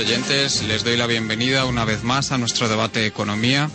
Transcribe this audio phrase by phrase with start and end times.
[0.00, 0.62] Oyentes.
[0.62, 3.70] Les doy la bienvenida una vez más a nuestro debate de economía.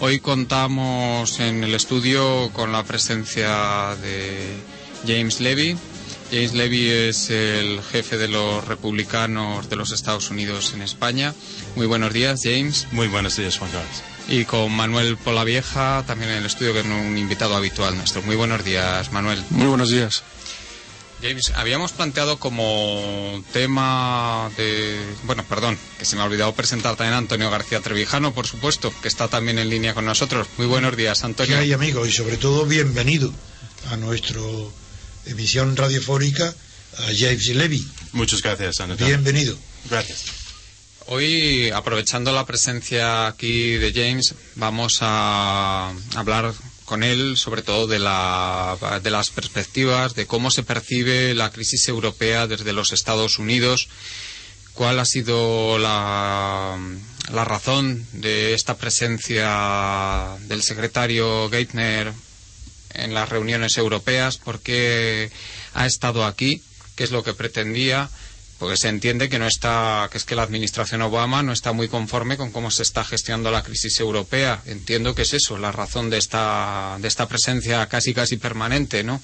[0.00, 4.56] Hoy contamos en el estudio con la presencia de
[5.06, 5.76] James Levy.
[6.32, 11.32] James Levy es el jefe de los republicanos de los Estados Unidos en España.
[11.76, 12.88] Muy buenos días, James.
[12.90, 14.02] Muy buenos días, Juan Carlos.
[14.28, 18.20] Y con Manuel Polavieja, también en el estudio, que es un invitado habitual nuestro.
[18.22, 19.40] Muy buenos días, Manuel.
[19.50, 20.24] Muy buenos días.
[21.22, 25.00] James, habíamos planteado como tema de...
[25.22, 28.92] Bueno, perdón, que se me ha olvidado presentar también a Antonio García Trevijano, por supuesto,
[29.02, 30.48] que está también en línea con nosotros.
[30.58, 31.58] Muy buenos días, ¿Qué Antonio.
[31.58, 32.08] hay, amigos?
[32.08, 33.32] Y sobre todo, bienvenido
[33.92, 34.40] a nuestra
[35.26, 36.48] emisión radiofónica
[36.98, 37.86] a James Levy.
[38.12, 39.06] Muchas gracias, Antonio.
[39.06, 39.56] Bienvenido.
[39.88, 40.24] Gracias.
[41.06, 46.52] Hoy, aprovechando la presencia aquí de James, vamos a hablar
[46.84, 51.88] con él sobre todo de, la, de las perspectivas, de cómo se percibe la crisis
[51.88, 53.88] europea desde los Estados Unidos,
[54.74, 56.76] cuál ha sido la,
[57.32, 62.12] la razón de esta presencia del secretario Geithner
[62.94, 65.30] en las reuniones europeas, por qué
[65.74, 66.62] ha estado aquí,
[66.96, 68.10] qué es lo que pretendía,
[68.62, 71.88] porque se entiende que no está, que es que la administración Obama no está muy
[71.88, 74.62] conforme con cómo se está gestionando la crisis europea.
[74.66, 79.20] Entiendo que es eso, la razón de esta, de esta presencia casi casi permanente, ¿no?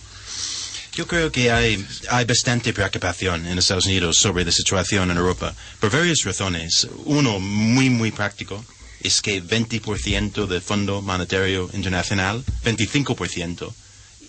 [0.93, 5.55] Yo creo que hay, hay bastante preocupación en Estados Unidos sobre la situación en Europa,
[5.79, 6.89] por varias razones.
[7.05, 8.65] Uno, muy, muy práctico,
[9.05, 13.73] es que 20% del Fondo Monetario Internacional, 25%,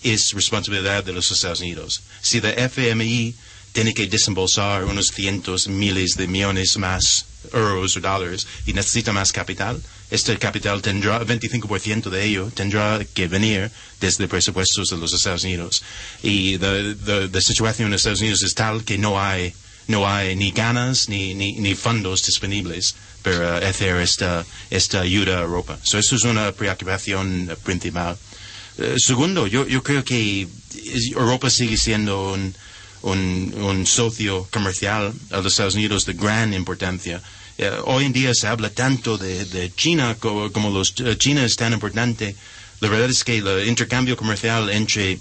[0.04, 2.00] es responsabilidad de los Estados Unidos.
[2.22, 3.34] Si la FMI
[3.72, 9.32] tiene que desembolsar unos cientos, miles de millones más euros o dólares y necesita más
[9.32, 13.70] capital, este capital tendrá, 25% de ello tendrá que venir
[14.00, 15.82] desde presupuestos de los Estados Unidos.
[16.22, 19.54] Y la, situación en Estados Unidos es tal que no hay,
[19.86, 25.42] no hay ni ganas ni, ni, ni fondos disponibles para hacer esta, esta ayuda a
[25.42, 25.78] Europa.
[25.82, 28.16] So, eso es una preocupación principal.
[28.78, 30.48] Eh, segundo, yo, yo creo que
[31.14, 32.54] Europa sigue siendo un,
[33.02, 37.22] un, socio comercial a los Estados Unidos de gran importancia.
[37.58, 41.56] Eh, hoy en día se habla tanto de, China como, como los, eh, China es
[41.56, 42.34] tan importante.
[42.80, 45.18] La verdad es que el intercambio comercial entre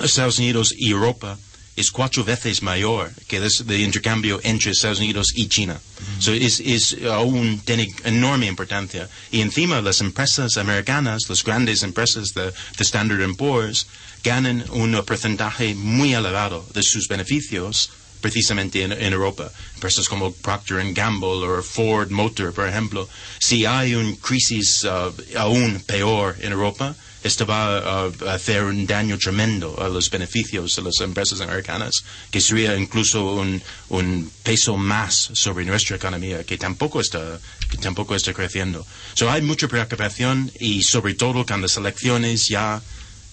[0.00, 1.38] Estados Unidos y Europa
[1.78, 5.80] es cuatro veces mayor que el de intercambio entre Estados Unidos y China.
[6.18, 9.08] So, es, es aún tiene enorme importancia.
[9.30, 13.86] Y encima las empresas americanas, las grandes empresas de, de Standard Poor's,
[14.24, 17.90] ganan un porcentaje muy elevado de sus beneficios
[18.20, 19.50] precisamente en, en Europa.
[19.74, 23.08] Empresas como Procter Gamble o Ford Motor, por ejemplo.
[23.38, 26.96] Si hay una crisis uh, aún peor en Europa,
[27.28, 32.02] esto va a, a hacer un daño tremendo a los beneficios de las empresas americanas,
[32.30, 37.38] que sería incluso un, un peso más sobre nuestra economía, que tampoco está,
[37.70, 38.84] que tampoco está creciendo.
[39.14, 42.82] So, hay mucha preocupación y sobre todo con las elecciones ya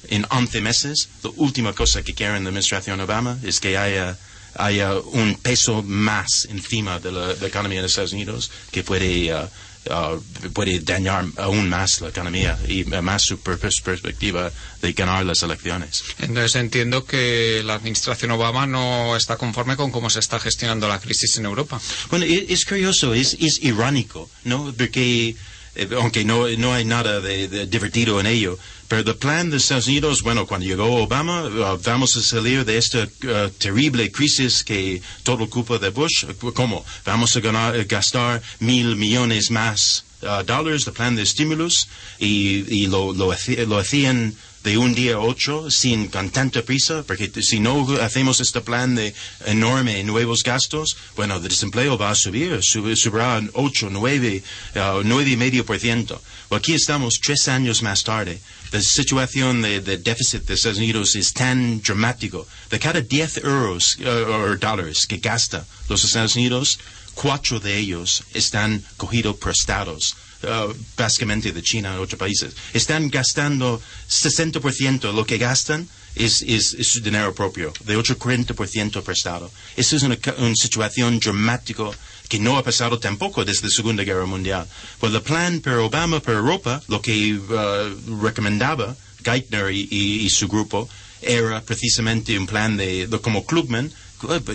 [0.09, 4.17] en 11 meses, la última cosa que quiere la administración Obama es que haya,
[4.55, 9.34] haya un peso más encima de la, de la economía de Estados Unidos que puede,
[9.34, 9.47] uh,
[9.90, 14.51] uh, puede dañar aún más la economía y más su per- pers- perspectiva
[14.81, 16.03] de ganar las elecciones.
[16.19, 21.00] Entonces entiendo que la administración Obama no está conforme con cómo se está gestionando la
[21.00, 21.79] crisis en Europa.
[22.09, 24.73] Bueno, es, curioso, es, es irónico, ¿no?
[24.78, 25.35] Porque,
[25.75, 28.57] eh, aunque no, no hay nada de, de divertido en ello,
[28.88, 32.78] pero el plan de Estados Unidos, bueno, cuando llegó Obama, uh, vamos a salir de
[32.78, 36.26] esta uh, terrible crisis que todo culpa de Bush.
[36.53, 36.85] ¿Cómo?
[37.05, 41.87] Vamos a ganar, gastar mil millones más uh, dólares, el plan de estímulos,
[42.20, 43.34] y, y lo, lo,
[43.67, 44.35] lo hacían
[44.66, 48.96] de un día a otro sin con tanta prisa, porque si no hacemos este plan
[48.96, 49.14] de
[49.46, 54.44] enorme nuevos gastos, bueno, el desempleo va a subir, sub- subirá en 8, 9,
[54.76, 56.22] uh, 9 y medio por ciento.
[56.50, 58.40] Aquí estamos tres años más tarde.
[58.72, 62.47] La situación de, de déficit de Estados Unidos es tan dramático.
[62.72, 66.79] De cada 10 euros uh, o dólares que gasta los Estados Unidos,
[67.14, 72.53] cuatro de ellos están cogidos prestados uh, básicamente de China a otros países.
[72.73, 79.03] Están gastando 60% de lo que gastan es, es, su dinero propio, de otro 40%
[79.03, 79.52] prestado.
[79.76, 80.17] Esa es una,
[80.55, 81.84] situación dramática
[82.29, 84.67] que no ha pasado tampoco desde la Segunda Guerra Mundial.
[84.99, 90.87] Pues el plan para Obama, para Europa, lo que uh, recomendaba Geithner y, su grupo,
[91.22, 93.91] era precisamente un plan de, de como eh, pues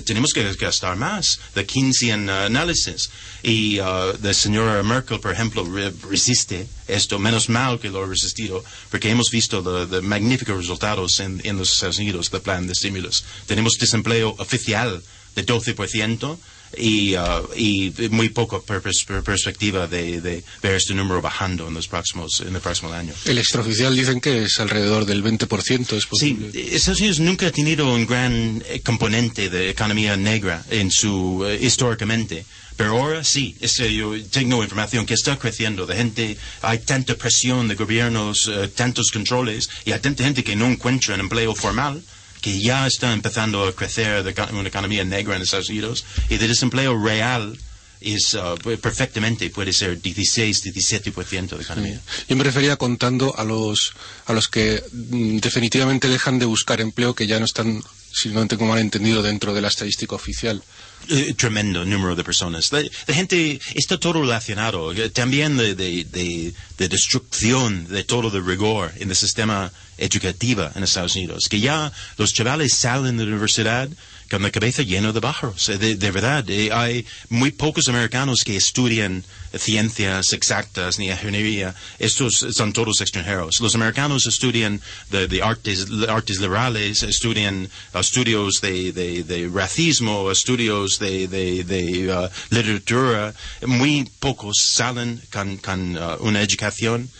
[0.04, 3.10] tenemos que gastar más, de Keynesian uh, análisis.
[3.42, 8.06] Y uh, la señora Merkel, por ejemplo, re- resiste esto, menos mal que lo ha
[8.06, 12.72] resistido, porque hemos visto los magníficos resultados en, en los Estados Unidos del plan de
[12.72, 13.24] estímulos.
[13.46, 15.02] Tenemos desempleo oficial
[15.36, 16.38] de 12%
[16.76, 21.68] y, uh, y muy poco per- pers- per- perspectiva de, de ver este número bajando
[21.68, 23.12] en los próximos en el próximo año.
[23.24, 26.74] El extraoficial dicen que es alrededor del 20%, es Sí, posible.
[26.76, 31.58] Estados Unidos nunca ha tenido un gran eh, componente de economía negra en su eh,
[31.60, 32.44] históricamente.
[32.76, 35.84] Pero ahora sí, es, eh, yo tengo información que está creciendo.
[35.86, 40.56] De gente, hay tanta presión de gobiernos, eh, tantos controles, y hay tanta gente que
[40.56, 42.02] no encuentra un empleo formal
[42.40, 46.48] que ya está empezando a crecer de una economía negra en Estados Unidos y de
[46.48, 47.58] desempleo real
[48.00, 52.00] es uh, perfectamente puede ser 16, 17% de economía.
[52.28, 53.92] Yo me refería contando a los,
[54.26, 57.82] a los que mm, definitivamente dejan de buscar empleo, que ya no están,
[58.12, 60.62] si no tengo mal entendido, dentro de la estadística oficial.
[61.08, 62.70] Eh, tremendo número de personas.
[62.72, 62.82] La,
[63.14, 64.92] gente está todo relacionado.
[64.92, 70.68] eh, También de, de, de, de destrucción de todo el rigor en el sistema educativo
[70.74, 71.46] en Estados Unidos.
[71.48, 73.88] Que ya los chavales salen de la universidad
[74.30, 75.68] con la cabeza llena de bajos.
[75.68, 79.24] Eh, De, de verdad, eh, hay muy pocos americanos que estudian
[79.58, 81.74] ciencias exactas ni ingeniería.
[81.98, 83.58] Estos son todos extranjeros.
[83.60, 84.80] Los americanos estudian
[85.10, 91.64] de, de artes, artes liberales, estudian uh, estudios de, de, de racismo, estudios de, de,
[91.64, 93.34] de, uh, literatura.
[93.66, 97.10] Muy pocos salen con, con uh, una educación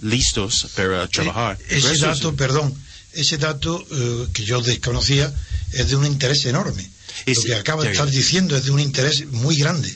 [0.00, 1.58] listos para trabajar.
[1.70, 2.74] Eh, Ese dato, perdón,
[3.14, 5.32] ese dato eh, que yo desconocía
[5.72, 6.88] es de un interés enorme.
[7.26, 9.94] Es- Lo que acaba de estar diciendo es de un interés muy grande.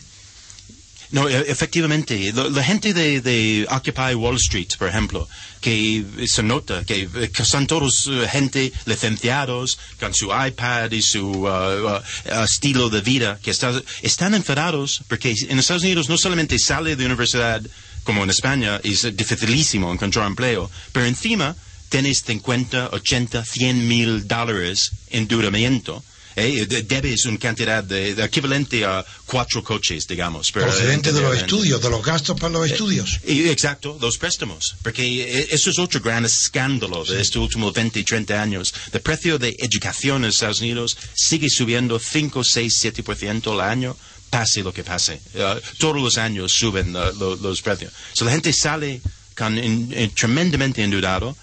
[1.11, 2.33] No, e- efectivamente.
[2.33, 5.29] La, gente de, de Occupy Wall Street, por ejemplo,
[5.61, 11.23] que se nota que, que son todos eh, gente licenciados con su iPad y su
[11.27, 16.59] uh, uh, estilo de vida, que está- están enfadados porque en Estados Unidos no solamente
[16.59, 17.61] sale de universidad
[18.05, 21.55] como en España, es dificilísimo encontrar empleo, pero encima
[21.93, 26.03] tienes 50, 80, 100 mil dólares en endeudamiento.
[26.35, 26.65] ¿eh?
[26.67, 30.51] De- Debes una cantidad de, de equivalente a cuatro coches, digamos.
[30.51, 33.21] Procedente de los entender- estudios, de los gastos para los estudios.
[33.27, 34.75] y, exacto, los préstamos.
[34.83, 38.73] Porque eh, eso es otro gran escándalo de estos últimos 20 y 30 años.
[38.93, 42.73] El precio de educación en Estados Unidos sigue subiendo 5, 6,
[43.05, 43.95] 7% al año,
[44.31, 45.21] pase lo que pase.
[45.35, 47.93] Eh, todos los años suben uh, lo- los precios.
[48.15, 49.03] So, la gente sale
[49.37, 51.37] con, en- en- tremendamente endeudado, eh,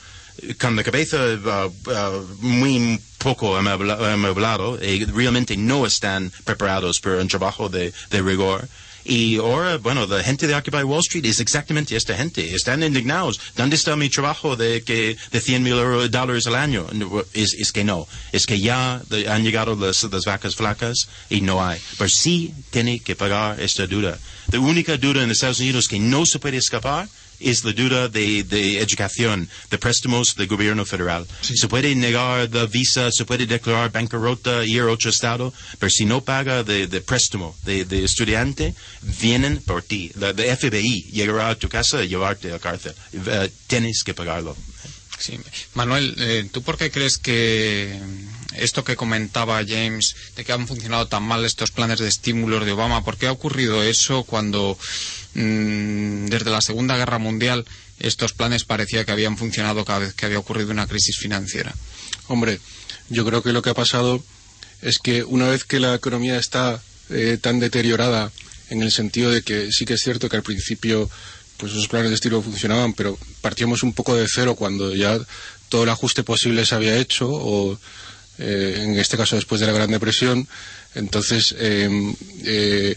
[0.60, 7.18] con la cabeza uh, uh, muy poco amuebla- amueblado y realmente no están preparados para
[7.22, 8.68] un trabajo de, de rigor.
[9.06, 12.54] Y ahora, bueno, la gente de Occupy Wall Street es exactamente esta gente.
[12.54, 13.40] Están indignados.
[13.56, 16.86] ¿Dónde está mi trabajo de, que, de 100 mil dólares al año?
[17.34, 18.08] Es, es que no.
[18.34, 21.80] Es que ya han llegado las, las vacas flacas y no hay.
[21.98, 24.20] Pero sí tiene que pagar esta deuda.
[24.52, 27.08] La única deuda en Estados Unidos que no se puede escapar
[27.40, 31.26] es la deuda de, de educación, de préstamos del gobierno federal.
[31.42, 31.58] Sí.
[31.58, 36.06] Se puede negar la visa, se puede declarar bancarrota, ir a otro estado, pero si
[36.06, 38.74] no paga de, de préstamo de, de estudiante,
[39.22, 40.12] vienen por ti.
[40.16, 42.94] La, la FBI llegará a tu casa y llevarte a la cárcel.
[43.14, 44.56] Eh, tienes que pagarlo.
[45.18, 45.38] Sí.
[45.74, 48.00] Manuel, eh, ¿tú por qué crees que
[48.56, 52.72] esto que comentaba James, de que han funcionado tan mal estos planes de estímulos de
[52.72, 54.78] Obama, por qué ha ocurrido eso cuando
[55.34, 57.66] desde la Segunda Guerra Mundial
[58.00, 61.74] estos planes parecía que habían funcionado cada vez que había ocurrido una crisis financiera?
[62.28, 62.60] Hombre,
[63.10, 64.24] yo creo que lo que ha pasado
[64.82, 68.32] es que una vez que la economía está eh, tan deteriorada
[68.70, 71.10] en el sentido de que sí que es cierto que al principio
[71.58, 75.20] pues esos planes de estilo funcionaban, pero partíamos un poco de cero cuando ya
[75.68, 77.78] todo el ajuste posible se había hecho o
[78.38, 80.48] eh, en este caso después de la Gran Depresión,
[80.96, 81.90] entonces eh,
[82.46, 82.96] eh,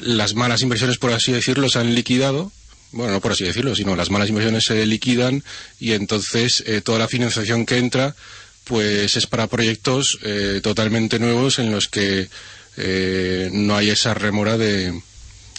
[0.00, 2.52] las malas inversiones, por así decirlo, se han liquidado.
[2.92, 5.44] Bueno, no por así decirlo, sino las malas inversiones se liquidan
[5.78, 8.16] y entonces eh, toda la financiación que entra
[8.64, 12.28] pues es para proyectos eh, totalmente nuevos en los que
[12.76, 14.92] eh, no hay esa remora de,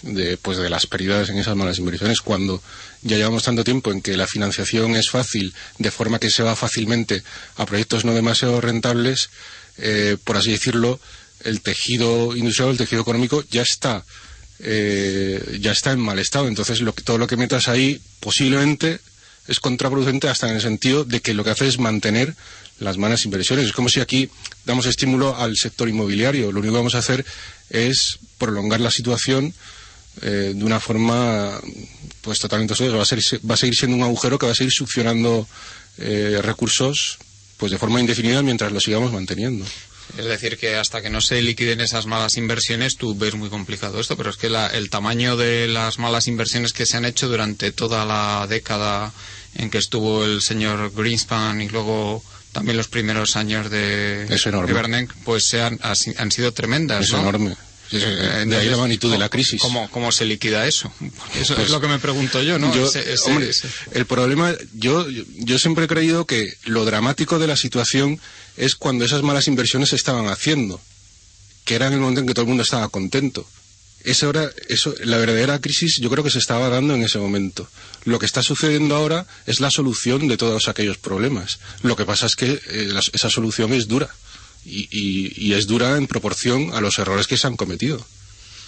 [0.04, 2.62] de, pues de las pérdidas en esas malas inversiones cuando
[3.02, 6.56] ya llevamos tanto tiempo en que la financiación es fácil de forma que se va
[6.56, 7.24] fácilmente
[7.58, 9.30] a proyectos no demasiado rentables
[9.78, 11.00] eh, por así decirlo
[11.44, 14.04] el tejido industrial el tejido económico ya está
[14.64, 19.00] eh, ya está en mal estado entonces lo todo lo que metas ahí posiblemente
[19.48, 22.36] es contraproducente hasta en el sentido de que lo que hace es mantener
[22.80, 23.68] las malas inversiones.
[23.68, 24.30] Es como si aquí
[24.66, 26.52] damos estímulo al sector inmobiliario.
[26.52, 27.26] Lo único que vamos a hacer
[27.70, 29.54] es prolongar la situación
[30.22, 31.60] eh, de una forma
[32.22, 32.98] pues totalmente absurda.
[32.98, 35.48] Va a, ser, va a seguir siendo un agujero que va a seguir succionando
[35.98, 37.18] eh, recursos
[37.58, 39.66] pues de forma indefinida mientras lo sigamos manteniendo.
[40.18, 44.00] Es decir, que hasta que no se liquiden esas malas inversiones, tú ves muy complicado
[44.00, 47.30] esto, pero es que la, el tamaño de las malas inversiones que se han hecho
[47.30, 49.14] durante toda la década
[49.56, 55.14] en que estuvo el señor Greenspan y luego también los primeros años de, de Bernanke,
[55.24, 57.06] pues se han, han sido tremendas.
[57.06, 57.56] Es enorme.
[57.94, 59.60] Eh, de ahí la magnitud de la crisis.
[59.62, 60.92] ¿Cómo, cómo se liquida eso?
[61.36, 62.72] Eso es pues lo que me pregunto yo, ¿no?
[63.92, 68.20] El problema, yo, yo siempre he creído que lo dramático de la situación
[68.58, 70.80] es cuando esas malas inversiones se estaban haciendo,
[71.66, 73.46] que era en el momento en que todo el mundo estaba contento.
[74.04, 77.68] Esa hora, eso, la verdadera crisis yo creo que se estaba dando en ese momento.
[78.04, 81.60] Lo que está sucediendo ahora es la solución de todos aquellos problemas.
[81.84, 84.10] Lo que pasa es que eh, esa solución es dura
[84.66, 88.06] y, es dura en proporción a los errores que se han cometido.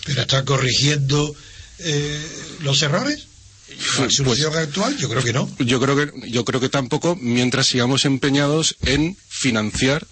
[0.06, 1.36] ¿Pero está corrigiendo
[1.80, 2.28] eh,
[2.62, 3.28] los errores?
[3.70, 4.98] ¿La pues, solución actual?
[4.98, 5.50] Yo creo que no.
[5.60, 10.06] Yo creo que, yo creo que tampoco, mientras sigamos empeñados en financiar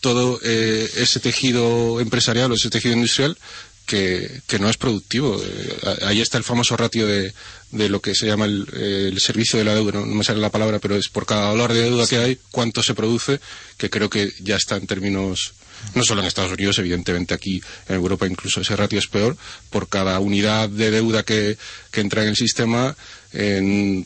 [0.00, 3.36] todo eh, ese tejido empresarial o ese tejido industrial
[3.86, 5.40] que, no es productivo.
[5.42, 7.32] Eh, ahí está el famoso ratio de,
[7.70, 10.78] de lo que se llama el, servicio de la deuda, no, me sale la palabra,
[10.78, 13.40] pero es por cada dólar de deuda que hay, cuánto se produce,
[13.76, 15.54] que creo que ya está en términos,
[15.94, 19.36] no solo en Estados Unidos, evidentemente aquí en Europa incluso ese ratio es peor,
[19.70, 21.56] por cada unidad de deuda que,
[21.92, 22.94] entra en el sistema,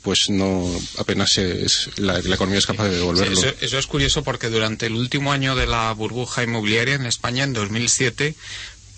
[0.03, 0.65] pues no
[0.97, 3.33] apenas es, la, economía es capaz de devolverlo.
[3.37, 7.43] eso, eso, es curioso porque durante el último año de la burbuja inmobiliaria en España,
[7.43, 8.37] en 2007,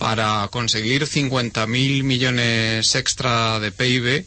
[0.03, 4.27] para conseguir 50.000 millones extra de PIB,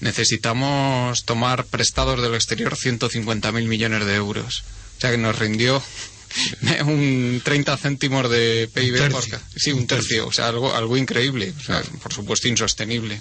[0.00, 4.64] necesitamos tomar prestados del exterior 150.000 millones de euros.
[4.98, 5.82] O sea que nos rindió
[6.84, 9.12] un 30 céntimos de PIB.
[9.12, 9.24] Por,
[9.56, 10.26] sí, un tercio.
[10.26, 11.54] O sea, algo, algo increíble.
[12.02, 13.18] por supuesto, insostenible.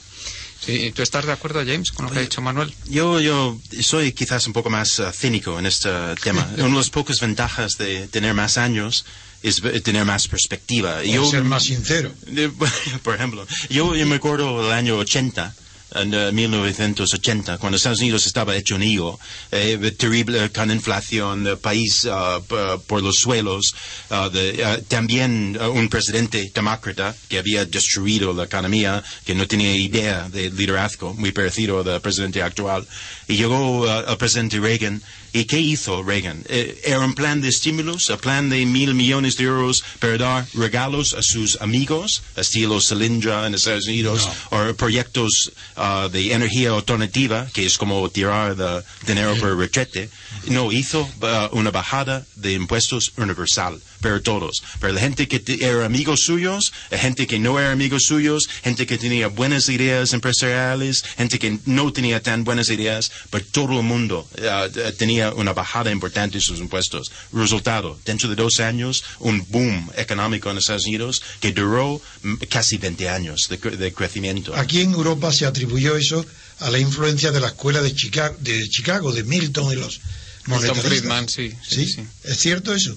[0.94, 2.74] ¿Tú estás de acuerdo, James, con lo que ha dicho Manuel?
[2.90, 5.90] Yo, yo soy quizás un poco más uh, cínico en este
[6.22, 6.50] tema.
[6.58, 9.06] Una de las pocas ventajas de tener más años
[9.44, 11.04] es tener más perspectiva.
[11.04, 12.12] Yo, ser más sincero.
[13.04, 15.54] Por ejemplo, yo, yo me acuerdo del año 80
[15.96, 19.20] en 1980, cuando Estados Unidos estaba hecho un higo,
[19.52, 22.42] eh, terrible con inflación, el país uh,
[22.88, 23.76] por los suelos,
[24.10, 30.30] uh, uh, también un presidente demócrata que había destruido la economía, que no tenía idea
[30.30, 32.88] de liderazgo, muy parecido al presidente actual,
[33.28, 35.02] y llegó el presidente Reagan
[35.36, 36.44] ¿Y qué hizo Reagan?
[36.48, 40.48] Eh, era un plan de estímulos, un plan de mil millones de euros para dar
[40.54, 47.48] regalos a sus amigos, estilo Solyndra en Estados Unidos, o proyectos uh, de energía alternativa,
[47.52, 50.10] que es como tirar de dinero por retrete.
[50.46, 55.86] No, hizo uh, una bajada de impuestos universal para todos, para la gente que era
[55.86, 61.04] amigos suyos, la gente que no era amigos suyos, gente que tenía buenas ideas empresariales,
[61.18, 65.92] gente que no tenía tan buenas ideas, pero todo el mundo uh, tenía una bajada
[65.92, 67.12] importante en sus impuestos.
[67.32, 72.02] Resultado, dentro de dos años, un boom económico en Estados Unidos que duró
[72.50, 74.56] casi 20 años de, crecimiento.
[74.56, 76.26] Aquí en Europa se atribuyó eso
[76.60, 80.02] a la influencia de la escuela de Chicago, de, Chicago, de Milton y los
[80.46, 82.96] Milton Friedman, sí, sí, ¿Es cierto eso?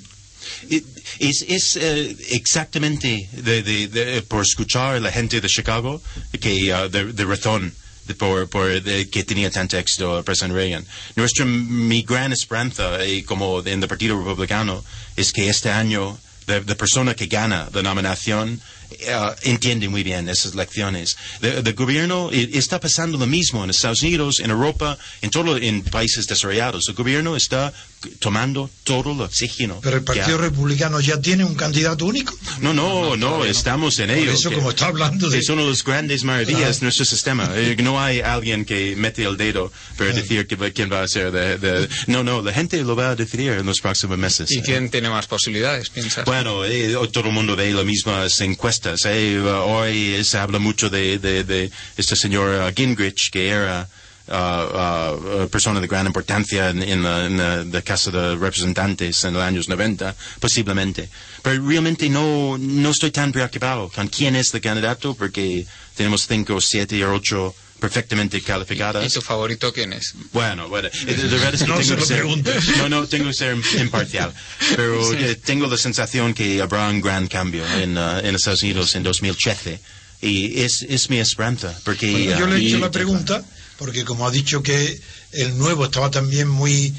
[1.18, 6.02] Es, eh, exactamente de, por escuchar a la gente de Chicago
[6.40, 7.72] que uh, de, razón
[8.14, 10.86] por, que tenía tanto éxito el presidente Reagan.
[11.16, 14.84] Nuestra, mi gran esperanza eh, como en el Partido Republicano
[15.16, 18.60] es que este año la persona que gana la nominación
[18.90, 21.16] uh, entiende muy bien esas lecciones.
[21.42, 26.26] El gobierno está pasando lo mismo en Estados Unidos, en Europa, en todos en países
[26.26, 26.88] desarrollados.
[26.88, 27.72] El gobierno está
[28.18, 29.80] tomando todo el oxígeno.
[29.82, 32.36] Pero el Partido Republicano ya tiene un candidato único.
[32.60, 34.32] No, no, no, estamos en ello.
[34.32, 35.38] eso, como está hablando de.
[35.38, 37.50] Es una de las grandes maravillas de nuestro sistema.
[37.54, 41.88] Eh, no hay alguien que mete el dedo para decir quién va a ser de,
[42.06, 44.50] No, no, la gente lo va a decidir en los próximos meses.
[44.50, 46.24] ¿Y quién tiene más posibilidades, piensas?
[46.24, 49.02] Bueno, eh, todo el mundo ve las mismas encuestas.
[49.06, 49.38] Eh.
[49.40, 53.88] Hoy se habla mucho de, de, este señor Gingrich, que era
[54.28, 59.24] uh, uh, persona de gran importancia en, en, la, en, la, de Casa de Representantes
[59.24, 61.08] en los años 90, posiblemente.
[61.42, 66.60] Pero realmente no, no estoy tan preocupado con quién es el candidato porque tenemos cinco,
[66.60, 69.06] siete o ocho perfectamente calificadas.
[69.06, 70.14] ¿Y tu favorito quién es?
[70.32, 72.24] Bueno, bueno, de verdad es que no tengo que ser,
[72.78, 74.32] no, no, tengo que ser imparcial,
[74.74, 75.16] pero sí.
[75.20, 79.02] Eh, tengo la sensación que habrá un gran cambio en, uh, en Estados Unidos en
[79.02, 79.80] 2013
[80.22, 82.10] y es, es mi esperanza, porque...
[82.10, 83.44] Bueno, yo le he hecho la pregunta
[83.78, 85.00] porque como ha dicho que
[85.32, 86.94] el nuevo estaba también muy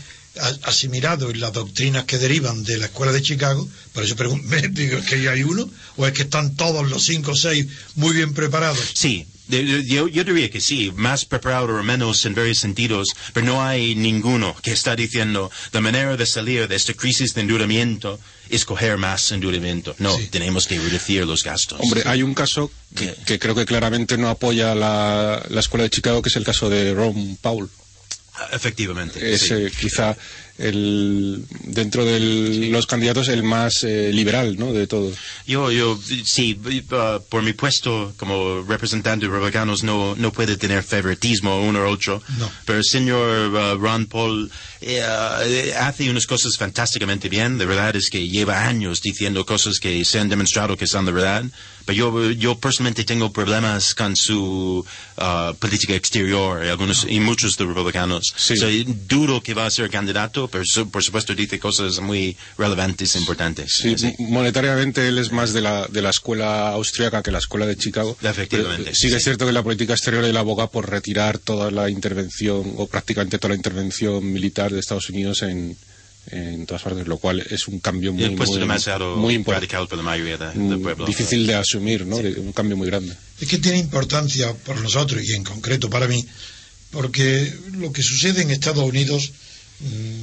[0.63, 4.97] asimilado en las doctrinas que derivan de la escuela de Chicago, por eso pregunto, digo,
[4.97, 5.69] ¿es que hay uno?
[5.95, 8.91] ¿O es que están todos los cinco o seis muy bien preparados?
[8.93, 13.63] Sí, yo, yo, diría que sí, más preparado o menos en varios sentidos, pero no
[13.63, 18.65] hay ninguno que está diciendo la manera de salir de esta crisis de endeudamiento es
[18.65, 19.95] coger más endeudamiento.
[19.99, 21.79] No, tenemos que reducir los gastos.
[21.81, 26.21] Hombre, hay un caso que, creo que claramente no apoya la, la, escuela de Chicago,
[26.21, 27.69] que es el caso de Ron Paul.
[28.51, 29.33] Efectivamente.
[29.33, 30.15] Es quizá
[30.57, 34.73] el, dentro de los candidatos el más eh, liberal, ¿no?
[34.73, 35.15] De todos.
[35.45, 40.83] Yo, yo, sí, uh, por mi puesto como representante de republicanos no, no puede tener
[40.83, 42.21] favoritismo uno u otro.
[42.65, 47.57] Pero el señor uh, Ron Paul eh, hace unas cosas fantásticamente bien.
[47.57, 51.11] De verdad es que lleva años diciendo cosas que se han demostrado que son de
[51.11, 51.45] verdad.
[51.87, 54.85] Pero yo, personalmente tengo problemas con su
[55.17, 58.33] uh, política exterior y, algunos, y muchos de republicanos.
[59.07, 63.73] duro que va a ser candidato, pero por supuesto dice cosas muy relevantes e importantes.
[63.73, 67.77] Sí, monetariamente él es más de la, de la escuela austríaca que la escuela de
[67.77, 68.17] Chicago.
[68.21, 68.95] Efectivamente.
[68.95, 72.87] sí, es cierto que la política exterior él aboga por retirar toda la intervención, o
[72.87, 75.77] prácticamente toda la intervención militar de Estados Unidos en,
[76.31, 79.71] en todas partes, lo cual es un cambio muy, muy, importante.
[81.05, 82.17] Difícil de asumir, ¿no?
[82.17, 83.15] un cambio muy grande.
[83.39, 86.25] Es que tiene importancia por nosotros y en concreto para mí,
[86.91, 89.31] porque lo que sucede en Estados Unidos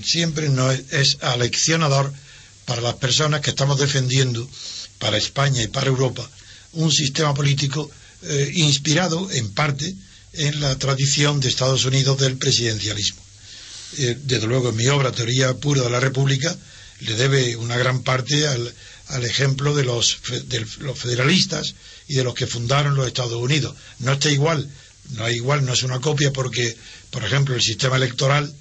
[0.03, 2.13] siempre no es, aleccionador
[2.65, 4.49] para las personas que estamos defendiendo
[4.99, 6.29] para España y para Europa
[6.73, 7.91] un sistema político
[8.23, 9.95] eh, inspirado en parte
[10.33, 13.23] en la tradición de Estados Unidos del presidencialismo.
[13.99, 16.57] Eh, desde luego en mi obra Teoría Pura de la República,
[17.01, 18.75] le debe una gran parte al,
[19.25, 21.75] ejemplo de los, de los federalistas
[22.09, 23.77] y de los que fundaron los Estados Unidos.
[24.01, 24.69] No está igual,
[25.11, 26.77] no es igual, no es una copia porque,
[27.11, 28.53] por ejemplo, el sistema electoral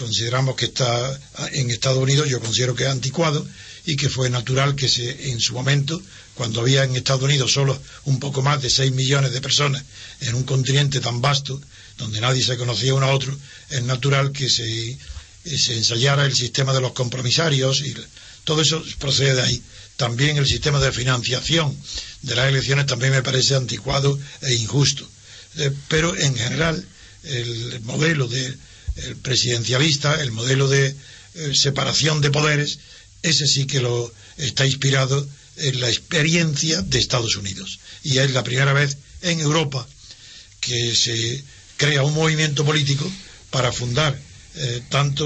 [0.00, 1.20] consideramos que está
[1.52, 3.46] en Estados Unidos, yo considero que es anticuado
[3.84, 6.00] y que fue natural que se, en su momento,
[6.34, 9.84] cuando había en Estados Unidos solo un poco más de 6 millones de personas
[10.20, 11.60] en un continente tan vasto,
[11.98, 13.36] donde nadie se conocía uno a otro,
[13.68, 14.98] es natural que se,
[15.44, 17.94] se ensayara el sistema de los compromisarios y
[18.44, 19.62] todo eso procede de ahí.
[19.98, 21.76] También el sistema de financiación
[22.22, 25.06] de las elecciones también me parece anticuado e injusto.
[25.58, 26.82] Eh, pero en general
[27.24, 28.56] el modelo de
[29.04, 30.94] el presidencialista, el modelo de
[31.34, 32.78] eh, separación de poderes,
[33.22, 37.80] ese sí que lo está inspirado en la experiencia de Estados Unidos.
[38.02, 39.86] Y es la primera vez en Europa
[40.60, 41.42] que se
[41.76, 43.10] crea un movimiento político
[43.50, 44.18] para fundar
[44.56, 45.24] eh, tanto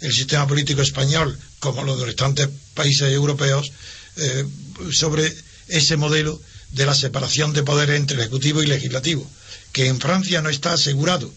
[0.00, 3.72] el, sistema político español como los restantes países europeos
[4.16, 4.44] eh,
[4.92, 5.34] sobre
[5.68, 6.40] ese modelo
[6.72, 9.28] de la separación de poderes entre ejecutivo y legislativo,
[9.72, 11.32] que en Francia no está asegurado,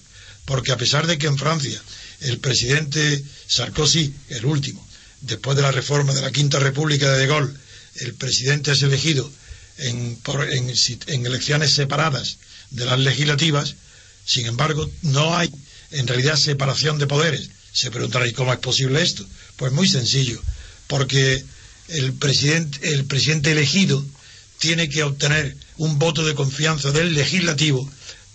[0.46, 1.82] porque a pesar de que en Francia
[2.22, 4.86] el presidente Sarkozy, el último,
[5.22, 7.54] después de la reforma de la Quinta República de De Gaulle,
[7.96, 9.30] el presidente es elegido
[9.78, 10.20] en,
[11.26, 12.38] elecciones separadas
[12.72, 13.76] de las legislativas,
[14.26, 15.50] sin embargo, no hay
[15.92, 17.50] en realidad separación de poderes.
[17.72, 19.26] Se preguntará, ¿y cómo es posible esto?
[19.58, 20.42] Pues muy sencillo,
[20.88, 21.44] porque
[21.90, 22.16] el
[22.82, 24.06] el presidente elegido
[24.60, 27.90] tiene que obtener un voto de confianza del legislativo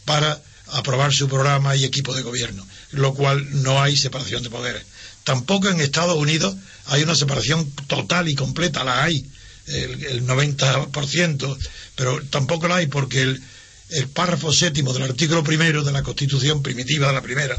[0.04, 4.82] para aprobar su programa y equipo de gobierno, lo cual no hay separación de poderes.
[5.24, 6.54] Tampoco en Estados Unidos
[6.86, 9.26] hay una separación total y completa, la hay,
[9.66, 11.58] el, el 90%,
[11.96, 13.42] pero tampoco la hay porque el,
[13.90, 17.58] el párrafo séptimo del artículo primero de la Constitución primitiva de la primera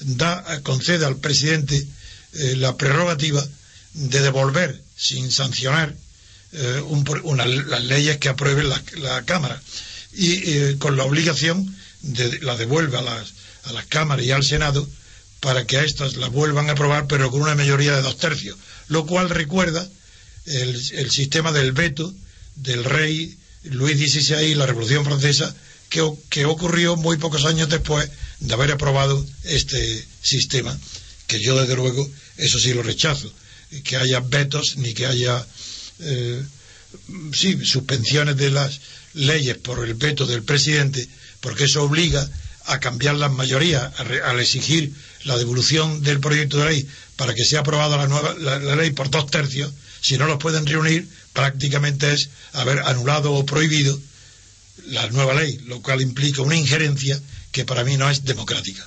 [0.00, 1.86] da, concede al presidente
[2.34, 3.46] eh, la prerrogativa
[3.94, 5.94] de devolver sin sancionar
[6.52, 6.82] eh,
[7.68, 9.60] las leyes que apruebe la, Cámara
[10.14, 13.32] y eh, con la obligación de la devuelve a las,
[13.64, 14.88] a las cámaras y al Senado
[15.40, 18.56] para que a estas las vuelvan a aprobar pero con una mayoría de dos tercios
[18.88, 19.88] lo cual recuerda
[20.46, 22.14] el, el sistema del veto
[22.56, 23.36] del rey
[23.70, 25.54] Luis XVI y la Revolución Francesa,
[25.88, 28.08] que, que ocurrió muy pocos años después
[28.40, 30.76] de haber aprobado este sistema,
[31.26, 33.32] que yo desde luego eso sí lo rechazo,
[33.84, 35.44] que haya vetos ni que haya
[36.00, 36.42] eh,
[37.32, 38.80] sí, suspensiones de las
[39.14, 41.08] leyes por el veto del presidente,
[41.46, 42.28] porque eso obliga
[42.64, 47.60] a cambiar las mayorías, al exigir la devolución del proyecto de ley para que sea
[47.60, 52.30] aprobada la, nueva, la ley por dos tercios, si no los pueden reunir, prácticamente es
[52.52, 53.96] haber anulado o prohibido
[54.88, 57.16] la nueva ley, lo cual implica una injerencia
[57.52, 58.84] que para mí no es democrática.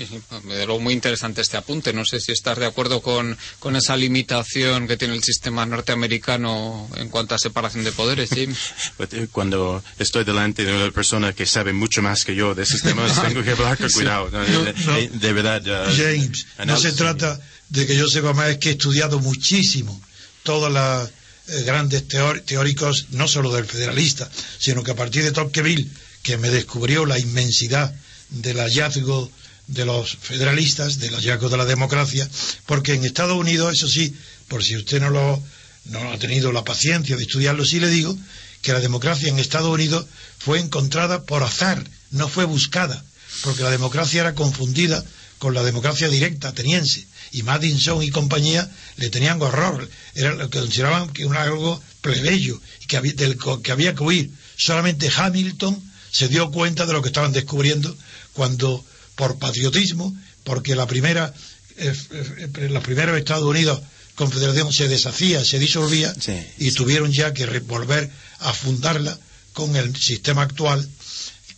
[0.00, 1.92] Sí, sí, de luego muy interesante este apunte.
[1.92, 6.88] No sé si estás de acuerdo con, con esa limitación que tiene el sistema norteamericano
[6.96, 8.58] en cuanto a separación de poderes, James.
[8.96, 12.62] Pues, eh, Cuando estoy delante de una persona que sabe mucho más que yo de
[12.62, 14.30] esos temas, tengo que hablar con cuidado.
[14.30, 15.18] No, No, de, no.
[15.18, 15.62] de- verdad.
[15.88, 20.00] uh, James, no se trata de que yo sepa más, es que he estudiado muchísimo
[20.42, 21.10] todos los
[21.48, 25.86] eh, grandes teor- teóricos, no solo del federalista, sino que a partir de Tocqueville,
[26.22, 27.94] que me descubrió la inmensidad
[28.30, 29.30] del hallazgo
[29.70, 32.28] de los federalistas, del hallazgo de la democracia,
[32.66, 34.14] porque en Estados Unidos, eso sí,
[34.48, 35.42] por si usted no lo
[35.86, 38.16] no ha tenido la paciencia de estudiarlo, sí le digo
[38.62, 40.06] que la democracia en Estados Unidos
[40.38, 43.02] fue encontrada por azar, no fue buscada,
[43.42, 45.02] porque la democracia era confundida
[45.38, 47.06] con la democracia directa ateniense.
[47.32, 52.60] Y Madison y compañía le tenían horror, era lo que consideraban que era algo plebeyo
[52.82, 54.30] y que había, del que había que huir.
[54.56, 57.96] Solamente Hamilton se dio cuenta de lo que estaban descubriendo
[58.32, 58.84] cuando,
[59.20, 61.34] por patriotismo, porque la primera,
[61.76, 63.80] eh, eh, los primeros Estados Unidos
[64.14, 66.32] Confederación se deshacía, se disolvía Sí.
[66.58, 69.18] y tuvieron ya que volver a fundarla
[69.54, 70.86] con el sistema actual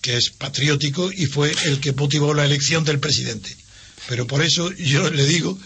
[0.01, 3.51] que es patriótico y fue el que motivó la elección del presidente.
[4.09, 5.59] Pero por eso yo le digo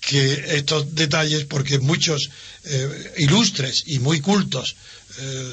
[0.00, 2.30] que estos detalles, porque muchos
[2.64, 4.76] eh, ilustres y muy cultos
[5.18, 5.52] eh,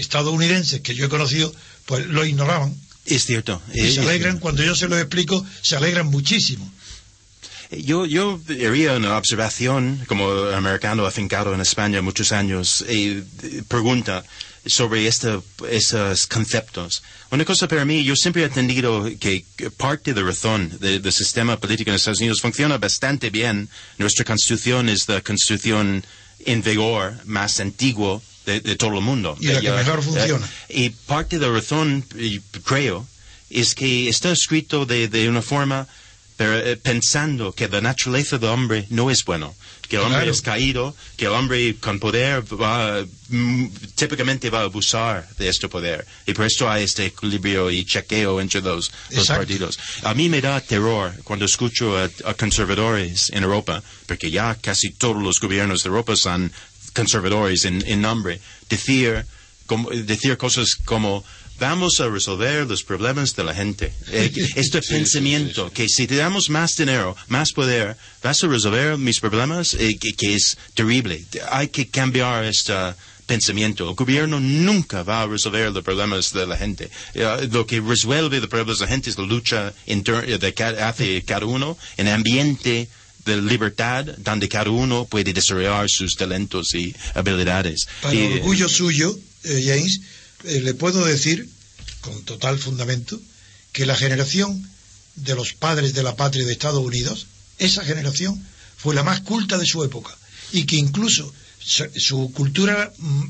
[0.00, 1.54] estadounidenses que yo he conocido,
[1.86, 2.74] pues lo ignoraban.
[3.06, 3.60] Es cierto.
[3.74, 6.70] Y se alegran, cuando yo se lo explico, se alegran muchísimo.
[7.70, 13.08] Yo, yo haría una observación como americano afincado en España muchos años y
[13.42, 14.22] eh, pregunta
[14.66, 17.02] sobre esos conceptos.
[17.30, 19.44] Una cosa para mí, yo siempre he entendido que
[19.76, 23.68] parte de razón de- del sistema político en Estados Unidos funciona bastante bien.
[23.98, 26.04] Nuestra constitución es la constitución
[26.44, 29.36] en vigor más antigua de, de todo el mundo.
[29.40, 30.48] Y la que mejor eh, funciona.
[30.68, 32.04] y parte de la razón,
[32.64, 33.06] creo,
[33.50, 35.86] es que está escrito de, de una forma
[36.36, 39.54] pero, eh, pensando que la naturaleza del hombre no es bueno,
[39.88, 40.32] que el hombre Claro.
[40.32, 45.68] es caído, que el hombre con poder va, mm, típicamente va a abusar de este
[45.68, 46.06] poder.
[46.26, 49.78] Y por esto hay este equilibrio y chequeo entre los, los partidos.
[50.02, 54.90] A mí me da terror cuando escucho a, a conservadores en Europa, porque ya casi
[54.90, 56.50] todos los gobiernos de Europa son
[56.94, 59.24] conservadores en, en nombre, decir,
[59.66, 61.24] como- decir cosas como
[61.58, 63.92] vamos a resolver los problemas de la gente.
[64.56, 69.74] Este pensamiento que si te damos más dinero, más poder, vas a resolver mis problemas,
[69.74, 71.24] eh, que, que es terrible.
[71.50, 72.72] Hay que cambiar este
[73.26, 73.88] pensamiento.
[73.88, 76.90] El gobierno nunca va a resolver los problemas de la gente.
[77.14, 80.88] Eh, lo que resuelve los problemas de la gente es la lucha inter- de ca-
[80.88, 82.88] hace cada uno en ambiente
[83.24, 87.86] de libertad donde cada uno puede desarrollar sus talentos y habilidades.
[88.00, 90.00] Para Y, orgullo suyo, eh, James,
[90.44, 91.48] eh, le puedo decir,
[92.00, 93.20] con total fundamento,
[93.72, 94.68] que la generación
[95.16, 97.26] de los padres de la patria de Estados Unidos,
[97.58, 98.42] esa generación
[98.76, 100.16] fue la más culta de su época
[100.52, 103.26] y que incluso su, cultura mm,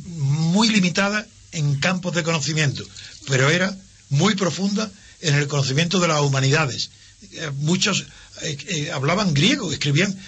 [0.53, 2.85] muy limitada en campos de conocimiento,
[3.27, 3.77] pero era
[4.09, 6.91] muy profunda en el conocimiento de las humanidades.
[7.33, 8.07] Eh, muchos
[8.43, 10.19] eh, eh, hablaban griego, escribían,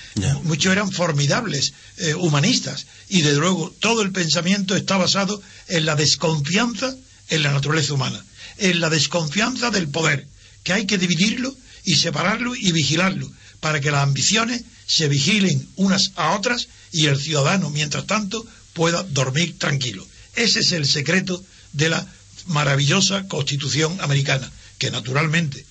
[0.44, 5.96] muchos eran formidables eh, humanistas y desde luego todo el pensamiento está basado en la
[5.96, 6.94] desconfianza
[7.30, 8.22] en la naturaleza humana,
[8.58, 10.26] en la desconfianza del poder,
[10.62, 16.12] que hay que dividirlo y separarlo y vigilarlo para que las ambiciones se vigilen unas
[16.16, 20.06] a otras y el ciudadano, mientras tanto, pueda dormir tranquilo.
[20.36, 22.06] Ese es el secreto de la
[22.46, 25.64] maravillosa Constitución americana, que naturalmente,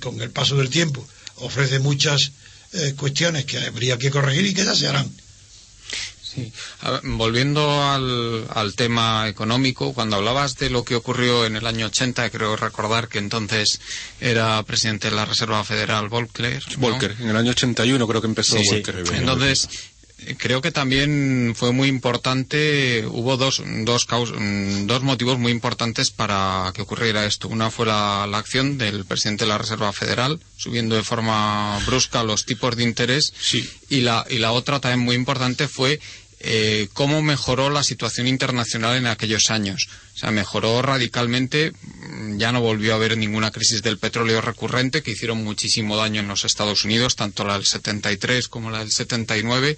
[0.00, 1.06] con el paso del tiempo,
[1.40, 2.32] ofrece muchas
[2.72, 5.10] eh, cuestiones que habría que corregir y que ya se harán.
[6.22, 6.52] Sí.
[6.82, 11.86] Ver, volviendo al, al tema económico, cuando hablabas de lo que ocurrió en el año
[11.86, 13.80] 80, creo recordar que entonces
[14.20, 16.62] era presidente de la Reserva Federal Volcker.
[16.70, 16.78] ¿no?
[16.78, 19.04] Volcker, en el año 81 creo que empezó Sí, Volcker.
[19.14, 19.89] Entonces, eh,
[20.38, 26.10] creo que también fue muy importante, hubo dos, dos, caus- mm, dos motivos muy importantes
[26.10, 27.48] para que ocurriera esto.
[27.48, 32.22] Una fue la, la acción del presidente de la Reserva Federal, subiendo de forma brusca
[32.22, 33.32] los tipos de interés.
[33.40, 33.68] Sí.
[33.88, 36.00] Y la, y la otra también muy importante fue
[36.40, 39.88] eh, cómo mejoró la situación internacional en aquellos años.
[40.14, 41.72] O sea, mejoró radicalmente,
[42.36, 46.28] ya no volvió a haber ninguna crisis del petróleo recurrente que hicieron muchísimo daño en
[46.28, 49.76] los Estados Unidos, tanto la del 73 como la del 79.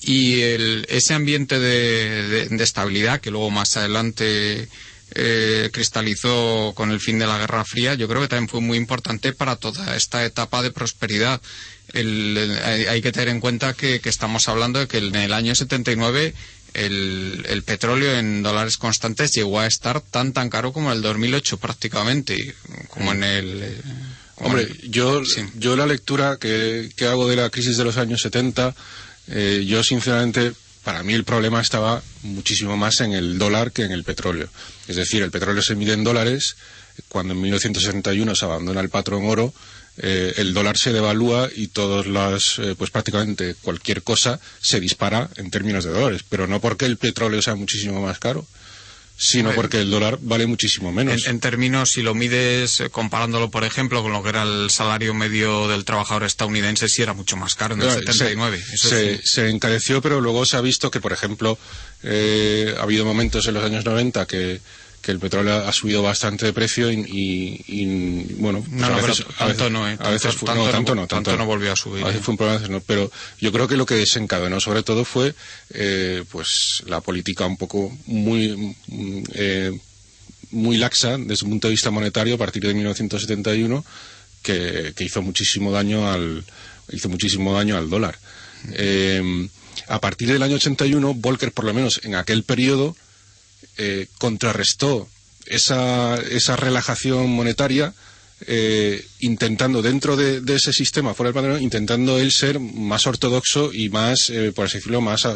[0.00, 4.68] Y el- ese ambiente de, de- de estabilidad que luego más adelante
[5.16, 8.76] eh, cristalizó con el fin de la Guerra Fría, yo creo que también fue muy
[8.78, 11.40] importante para toda esta etapa de prosperidad.
[11.94, 15.32] El- hay, hay que tener en cuenta que, que estamos hablando de que en el
[15.32, 16.34] año 79
[16.74, 21.02] el, el petróleo en dólares constantes llegó a estar tan tan caro como en el
[21.02, 22.54] 2008 prácticamente,
[22.88, 23.62] como en el...
[23.62, 23.80] eh,
[24.38, 25.22] Hombre, yo,
[25.54, 28.74] yo la lectura que, que, hago de la crisis de los años 70,
[29.28, 30.52] eh, yo sinceramente,
[30.82, 34.48] para mí el problema estaba muchísimo más en el dólar que en el petróleo.
[34.88, 36.56] Es decir, el petróleo se mide en dólares,
[37.08, 39.54] cuando en 1961 se abandona el patrón oro,
[39.96, 45.30] eh, el dólar se devalúa y todos las, eh, pues prácticamente cualquier cosa se dispara
[45.36, 48.44] en términos de dólares, pero no porque el petróleo sea muchísimo más caro,
[49.16, 51.28] sino porque el dólar vale muchísimo menos.
[51.28, 55.14] En, términos, si lo mides eh, comparándolo, por ejemplo, con lo que era el salario
[55.14, 58.60] medio del trabajador estadounidense, sí era mucho más caro en el 79.
[58.74, 61.56] Se, se, encareció, pero luego se ha visto que, por ejemplo,
[62.02, 64.60] ha habido momentos en los años 90 que
[65.04, 69.84] que el petróleo ha subido bastante de precio y, bueno, no, a veces, tanto no,
[69.84, 72.02] a veces no, tanto no, tanto no volvió a subir.
[72.02, 72.24] A veces ¿eh?
[72.24, 75.34] fue un problema, no, pero yo creo que lo que desencadenó sobre todo fue
[75.74, 78.74] eh, pues la política un poco muy
[79.34, 79.78] eh,
[80.50, 83.84] muy laxa desde un punto de vista monetario a partir de 1971
[84.42, 86.44] que, que hizo muchísimo daño al
[86.90, 88.18] hizo muchísimo daño al dólar.
[89.86, 92.96] a partir del año 81, Volcker, por lo menos en aquel periodo,
[93.78, 95.08] eh, contrarrestó
[95.46, 97.92] esa, esa, relajación monetaria
[98.46, 104.30] eh, intentando dentro de, ese sistema fuera del intentando él ser más ortodoxo y más
[104.30, 105.26] eh, por así decirlo más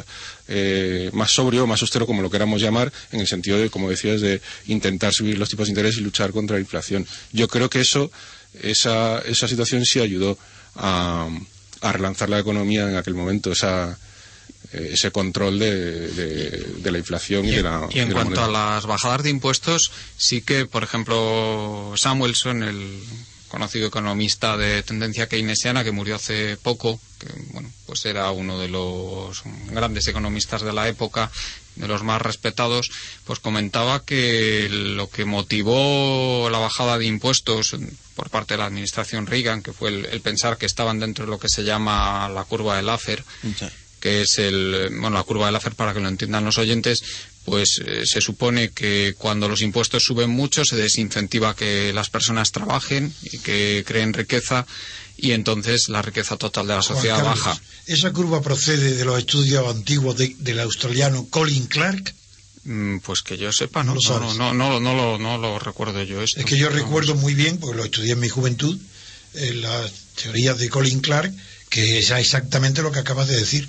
[1.12, 4.40] más sobrio más austero como lo queramos llamar en el sentido de como decías de
[4.66, 7.07] intentar subir los tipos de interés y luchar contra la inflación.
[7.33, 8.11] Yo creo que eso
[8.62, 10.38] esa, esa situación sí ayudó
[10.74, 11.29] a,
[11.81, 14.07] a relanzar la economía en aquel momento esa eh,
[14.72, 17.88] ese control de, de, la inflación y, de la.
[17.90, 23.00] Y en cuanto a las bajadas de impuestos, sí que, por ejemplo, Samuelson, el
[23.48, 28.68] conocido economista de tendencia keynesiana que murió hace poco, que bueno, pues era uno de
[28.68, 31.31] los grandes economistas de la época,
[31.76, 32.90] de los más respetados,
[33.24, 37.76] pues comentaba que lo que motivó la bajada de impuestos
[38.14, 41.38] por parte de la administración Reagan, que fue el, pensar que estaban dentro de lo
[41.38, 43.24] que se llama la curva de Laffer,
[44.00, 47.02] que es el, bueno, la curva de Laffer para que lo entiendan los oyentes,
[47.44, 52.52] pues eh, se supone que cuando los impuestos suben mucho se desincentiva que las personas
[52.52, 54.66] trabajen y que creen riqueza
[55.16, 57.61] y entonces la riqueza total de la sociedad baja.
[57.87, 62.14] ¿Esa curva procede de los estudios antiguos del australiano Colin Clark?
[62.64, 66.22] Mm, pues que yo sepa, no, no, no, no, no, lo, no lo recuerdo yo.
[66.22, 66.38] Esto.
[66.38, 68.78] Es que yo recuerdo muy bien, porque lo estudié en mi juventud,
[69.34, 69.90] en las
[70.22, 71.32] teorías de Colin Clark,
[71.70, 73.68] que es exactamente lo que acabas de decir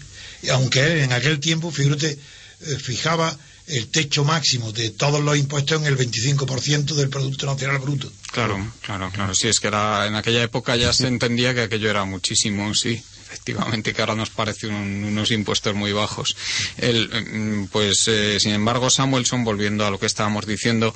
[0.52, 2.18] aunque él en aquel tiempo, fíjate,
[2.62, 7.80] eh, fijaba el techo máximo de todos los impuestos en el 25% del Producto Nacional
[7.80, 8.12] Bruto.
[8.32, 9.36] Claro, claro, claro.
[9.36, 13.02] Sí, es que era, en aquella época ya se entendía que aquello era muchísimo, sí.
[13.32, 16.36] Efectivamente, que ahora nos parecen unos impuestos muy bajos.
[16.78, 20.96] El, mm, pues, eh, sin embargo, Samuelson, volviendo a lo que estábamos diciendo,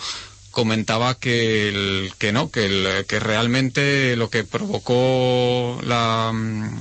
[0.54, 6.80] comentaba que el, que no que el, que realmente lo que provocó la, mm,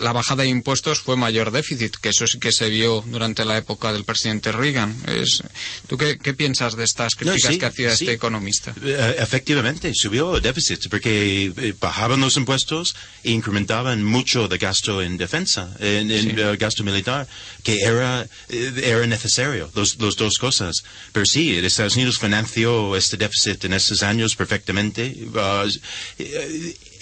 [0.00, 3.58] la bajada de impuestos fue mayor déficit que eso sí que se vio durante la
[3.58, 4.96] época del presidente Reagan.
[5.06, 5.42] Es,
[5.86, 10.88] tú qué, qué piensas de estas críticas que hacía este economista eh, efectivamente subió déficit
[10.88, 16.82] porque eh, bajaban los impuestos e incrementaban mucho de gasto en defensa en, en gasto
[16.82, 17.28] militar
[17.62, 20.82] que era eh, era necesario los, los dos cosas.
[21.12, 25.14] Pero sí Estados Unidos financió este déficit en esos años perfectamente.
[25.34, 25.68] Uh,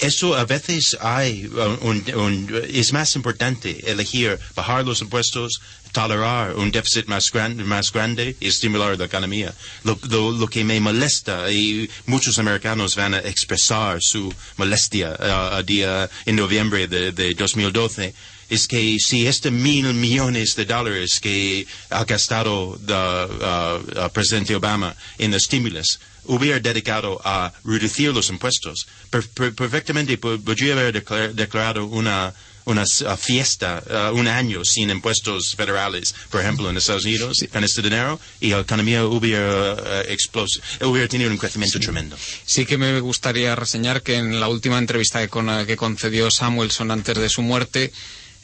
[0.01, 1.51] eso a veces hay
[1.83, 5.61] un, es más importante elegir bajar los impuestos,
[5.93, 9.55] tolerar un déficit más grande, más grande y estimular la economía.
[9.85, 16.09] Lo, lo, que me molesta y muchos americanos van a expresar su molestia uh, día
[16.27, 18.15] en noviembre de, de 2012
[18.49, 25.35] es que si este mil millones de dólares que ha gastado el presidente Obama en
[25.35, 32.35] estímulos hubiera dedicado a reducir los impuestos, perfectamente podría haber declarado una
[32.69, 32.85] una
[33.17, 38.21] fiesta, uh, un año sin impuestos federales, por ejemplo, en Estados Unidos, con este dinero,
[38.41, 42.17] y la economía hubiera, uh, hubiera tenido un crecimiento tremendo.
[42.45, 47.31] Sí que me gustaría reseñar que en la última entrevista que concedió Samuelson antes de
[47.31, 47.91] su muerte,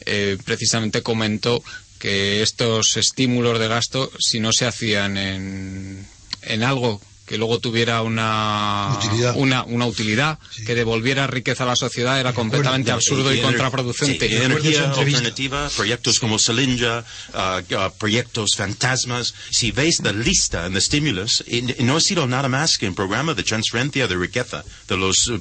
[0.06, 1.62] eh, precisamente comentó
[1.98, 6.06] que estos estímulos de gasto, si no se hacían en,
[6.42, 11.76] en algo que luego tuviera una utilidad, una, una utilidad que devolviera riqueza a la
[11.76, 14.26] sociedad era completamente absurdo y, contraproducente.
[14.26, 19.34] y energía alternativa, proyectos como Selinja, uh, uh, proyectos fantasmas.
[19.50, 21.44] Si veis la lista en los estímulos,
[21.80, 25.40] no ha sido nada más que un programa de transferencia de riqueza de los uh,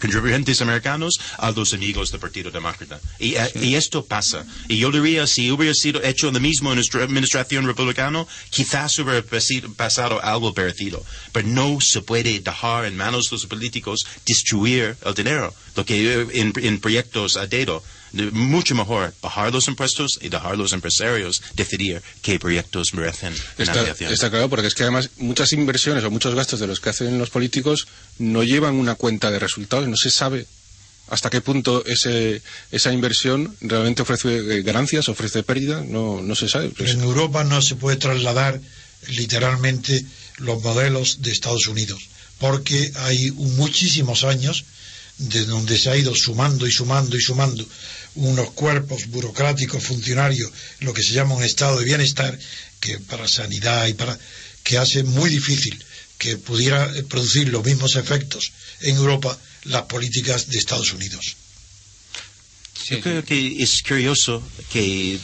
[0.00, 3.00] contribuyentes americanos a los amigos del Partido Demócrata.
[3.18, 4.46] Y, y, esto pasa.
[4.68, 9.24] Y yo diría, si hubiera sido hecho lo mismo en nuestra administración republicana, quizás hubiera
[9.76, 15.14] pasado algo parecido pero no se puede dejar en manos de los políticos distribuir el
[15.14, 15.96] dinero, lo que
[16.32, 17.82] en, en proyectos a dedo.
[18.12, 23.72] De- Mucho mejor bajar los impuestos y dejar los empresarios decidir qué proyectos merecen Está,
[23.74, 24.12] financiación.
[24.12, 27.18] está claro, porque es que además muchas inversiones o muchos gastos de los que hacen
[27.18, 30.46] los políticos no llevan una cuenta de resultados, no se sabe
[31.08, 36.48] hasta qué punto ese, esa inversión realmente ofrece eh, ganancias, ofrece pérdida, no, no se
[36.48, 36.68] sabe.
[36.70, 38.60] Pues, En Europa no se puede trasladar
[39.08, 40.04] literalmente
[40.38, 42.02] los modelos de Estados Unidos,
[42.38, 44.64] porque hay muchísimos años
[45.18, 47.66] de donde se ha ido sumando y sumando y sumando
[48.16, 52.38] unos cuerpos burocráticos, funcionarios, lo que se llama un estado de bienestar,
[52.80, 54.18] que para sanidad y para
[54.62, 55.82] que hace muy difícil
[56.18, 61.36] que pudiera producir los mismos efectos en Europa las políticas de Estados Unidos.
[62.88, 65.18] Yo creo que es curioso que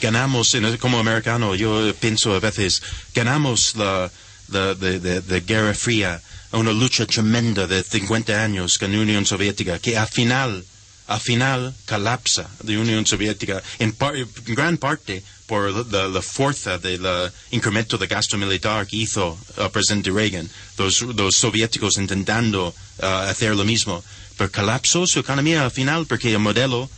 [0.00, 2.82] ganamos, como americano, yo pienso a veces,
[3.14, 4.10] ganamos la, la
[4.48, 6.20] de, de- de Guerra Fría,
[6.52, 10.64] una lucha tremenda de 50 años con la Unión Soviética, que al final,
[11.08, 16.78] al final colapsa la Unión Soviética, en, par- en gran parte por la, la fuerza
[16.78, 17.02] del
[17.50, 23.54] incremento de gasto militar que hizo el presidente Reagan, los, los soviéticos intentando ah, hacer
[23.54, 24.02] lo mismo.
[24.36, 26.88] Pero colapsó su economía al final porque el modelo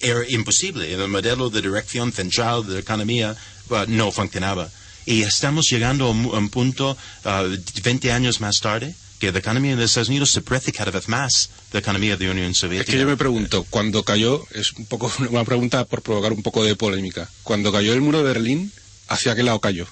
[0.00, 0.92] era imposible.
[0.94, 3.36] El modelo de dirección central de la economía
[3.70, 4.70] uh, no funcionaba.
[5.10, 9.40] Y estamos llegando a un, a un punto, uh, 20 años más tarde, que la
[9.40, 12.52] economía de Estados Unidos se parece cada vez más de la economía de la Unión
[12.52, 12.92] es Soviética.
[12.92, 16.62] que yo me pregunto, cuando cayó, es un poco una pregunta por provocar un poco
[16.62, 18.72] de polémica, cuando cayó el muro de Berlín,
[19.08, 19.88] ¿hacia qué lado cayó?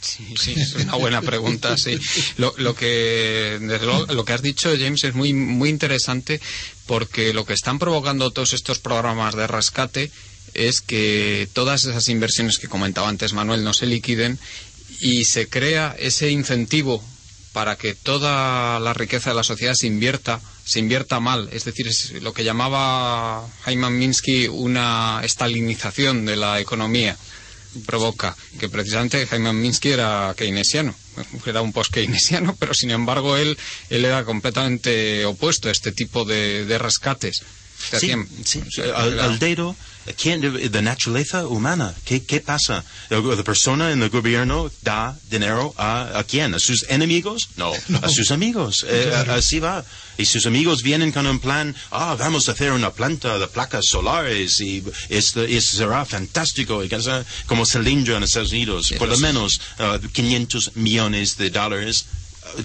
[0.00, 1.96] Sí, sí, es una buena pregunta, sí.
[2.36, 6.40] Lo, lo que desde luego, lo que has dicho, James, es muy muy interesante
[6.86, 10.10] porque lo que están provocando todos estos programas de rescate
[10.56, 14.38] es que todas esas inversiones que comentaba antes Manuel no se liquiden
[15.00, 17.04] y se crea ese incentivo
[17.52, 21.88] para que toda la riqueza de la sociedad se invierta, se invierta mal, es decir,
[21.88, 27.16] es lo que llamaba Hyman Minsky una estalinización de la economía
[27.84, 30.94] provoca que precisamente Jaime Minsky era keynesiano,
[31.44, 33.56] era un post-keynesiano, pero sin embargo él,
[33.90, 37.42] él era completamente opuesto a este tipo de, de rescates.
[38.00, 38.08] Sí,
[38.44, 38.62] sí.
[38.80, 39.26] era-
[40.14, 41.94] ¿quién, de naturaleza humana.
[42.04, 42.84] ¿Qué, qué pasa?
[43.10, 46.54] ¿La persona en el gobierno da dinero a, a quién?
[46.54, 47.50] ¿A sus enemigos?
[47.56, 48.84] No, a sus amigos.
[48.88, 49.84] Eh, así va.
[50.18, 53.84] Y sus amigos vienen con un plan, ah, vamos a hacer una planta de placas
[53.86, 56.82] solares y esto, esto será fantástico.
[56.82, 56.90] Y
[57.46, 58.94] como cilindro en Estados Unidos.
[58.98, 62.06] Por lo menos ah, 500 millones de dólares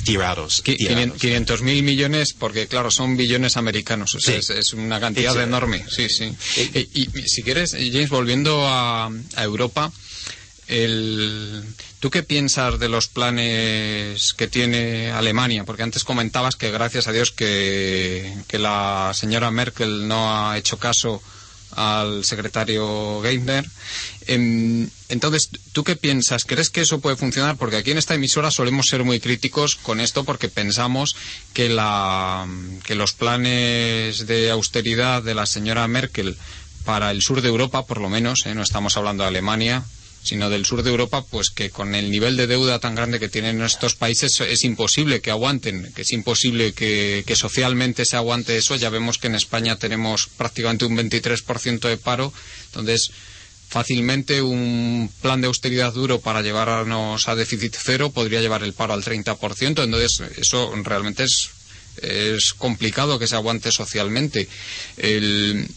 [0.03, 0.61] tirados.
[0.63, 1.17] Tirados.
[1.19, 4.39] 500 mil millones, porque claro, son billones americanos, o sea, Sí.
[4.39, 6.33] es, es una cantidad enorme, sí, sí.
[6.57, 9.91] Eh, Y, y si quieres, James, volviendo a, a Europa,
[10.67, 11.63] el,
[11.99, 15.65] ¿tú qué piensas de los planes que tiene Alemania?
[15.65, 20.77] Porque antes comentabas que gracias a Dios que, que la señora Merkel no ha hecho
[20.79, 21.21] caso
[21.75, 23.65] al secretario Geithner.
[24.27, 26.45] Em, entonces, ¿tú qué piensas?
[26.45, 27.57] ¿Crees que eso puede funcionar?
[27.57, 31.15] Porque aquí en esta emisora solemos ser muy críticos con esto porque pensamos
[31.53, 32.47] que, la,
[32.83, 36.37] que los planes de austeridad de la señora Merkel
[36.85, 38.55] para el sur de Europa, por lo menos, ¿eh?
[38.55, 39.83] no estamos hablando de Alemania,
[40.23, 43.29] sino del sur de Europa, pues que con el nivel de deuda tan grande que
[43.29, 48.75] tienen estos países es imposible que aguanten, que es imposible que, socialmente se aguante eso.
[48.75, 52.31] Ya vemos que en España tenemos prácticamente un 23% de paro,
[52.65, 53.11] entonces
[53.67, 58.93] fácilmente un plan de austeridad duro para llevarnos a déficit cero podría llevar el paro
[58.93, 61.49] al 30%, entonces eso realmente es,
[62.01, 64.47] es complicado que se aguante socialmente.
[64.97, 65.67] El,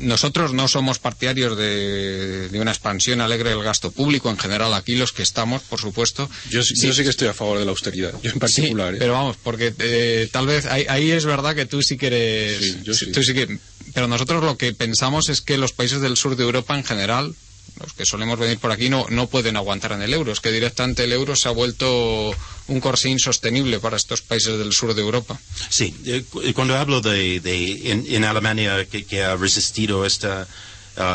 [0.00, 4.94] nosotros no somos partidarios de, de una expansión alegre del gasto público en general aquí
[4.96, 7.70] los que estamos por supuesto Yo, sí- yo sí que estoy a favor de la
[7.72, 8.90] austeridad, yo en particular.
[8.92, 8.98] Sí, ¿eh?
[8.98, 12.58] pero vamos, porque eh, tal vez ahí, ahí es verdad que tú sí que eres.
[12.58, 13.12] Sí, yo sí.
[13.12, 13.58] tú sí que-
[13.94, 17.34] pero nosotros lo que pensamos es que los países del sur de Europa en general,
[17.80, 20.32] los que solemos venir por aquí, no, no pueden aguantar en el euro.
[20.32, 22.32] Es que directamente el euro se ha vuelto
[22.70, 25.38] un corsé insostenible para estos países del sur de Europa.
[25.68, 30.48] Sí, eh, cu- cuando hablo de, de en, Alemania que, ha resistido estas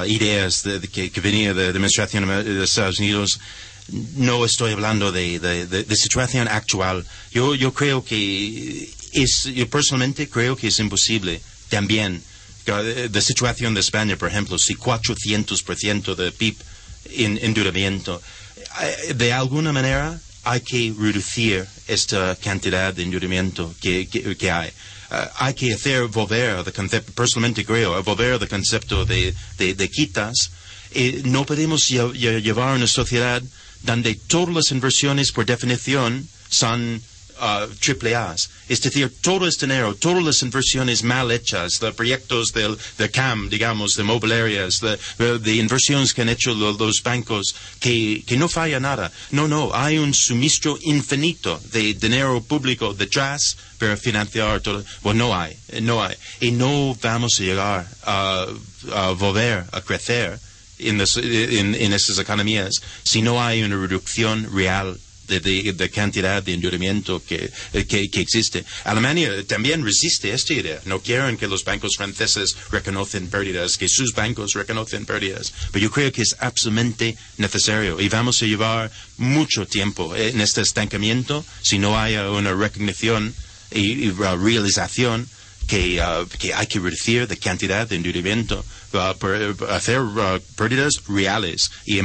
[0.07, 3.39] ideas de, de que, que venía de la administración de Estados Unidos,
[4.15, 7.05] no estoy hablando de, de, situación actual.
[7.31, 12.21] Yo, yo creo que es, yo personalmente creo que es imposible también.
[12.67, 16.55] eh, La situación de España, por ejemplo, si 400% de PIB
[17.11, 18.21] en endeudamiento,
[18.81, 24.69] eh, de alguna manera hay que reducir esta cantidad de endeudamiento que, que, que hay.
[24.69, 29.89] Eh, hay que hacer volver el concepto, personalmente creo, volver el concepto de, de, de
[29.89, 30.51] quitas.
[30.91, 33.41] Eh, no podemos lle- lle- llevar una sociedad
[33.83, 37.01] donde todas las inversiones, por definición, son
[37.39, 38.49] uh, triple A's.
[38.67, 43.49] Es decir, todo este dinero, todas las inversiones mal hechas, los proyectos del, de CAM,
[43.49, 48.37] digamos, de mobiliarias, de, de- de inversiones que han hecho lo- los bancos, que, que
[48.37, 49.11] no falla nada.
[49.31, 54.83] No, no, hay un suministro infinito de dinero público detrás para financiar todo.
[55.03, 56.15] Bueno, no hay, no hay.
[56.41, 58.45] Y no vamos a llegar a,
[58.93, 60.39] a volver a crecer
[60.79, 66.41] en, las- en- en estas economías si no hay una reducción real de, de- cantidad
[66.43, 68.65] de endeudamiento que, eh, que, que existe.
[68.83, 70.81] Alemania también resiste esta idea.
[70.85, 75.53] No quieren que los bancos franceses reconocen pérdidas, que sus bancos reconocen pérdidas.
[75.71, 80.61] Pero yo creo que es absolutamente necesario y vamos a llevar mucho tiempo en este
[80.61, 83.33] estancamiento si no hay una recognición
[83.71, 85.27] y, realización
[85.67, 88.63] que, uh, que hay que reducir la cantidad de endeudamiento
[88.93, 89.35] uh, por
[89.69, 91.99] hacer uh, pérdidas reales y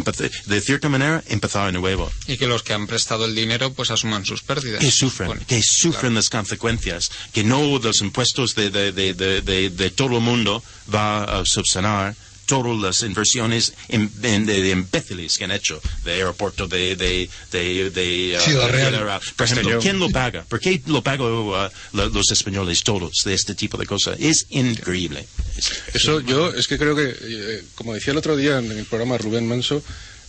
[0.47, 2.11] de cierta manera empezar de nuevo.
[2.27, 4.81] Y que los que han prestado el dinero pues asuman sus pérdidas.
[4.81, 9.91] Que sufren, Bueno, que sufren las consecuencias, que no los impuestos de, de, de- de
[9.91, 12.15] todo el mundo va a subsanar
[12.51, 17.31] todas las inversiones en- en- de, de imbéciles que han hecho de aeropuerto de, de,
[17.53, 18.95] de, de, uh, Ciudad Real.
[18.95, 19.79] Ciudad Por ejemplo.
[19.81, 20.45] ¿quién lo paga?
[20.49, 21.55] ¿Por qué lo pagan uh,
[21.93, 24.17] lo- los españoles todos de este tipo de cosas?
[24.21, 25.25] Es increíble.
[25.57, 28.85] Es- Eso yo es que creo que, eh, como decía el otro día en el
[28.85, 29.83] programa Rubén Manso,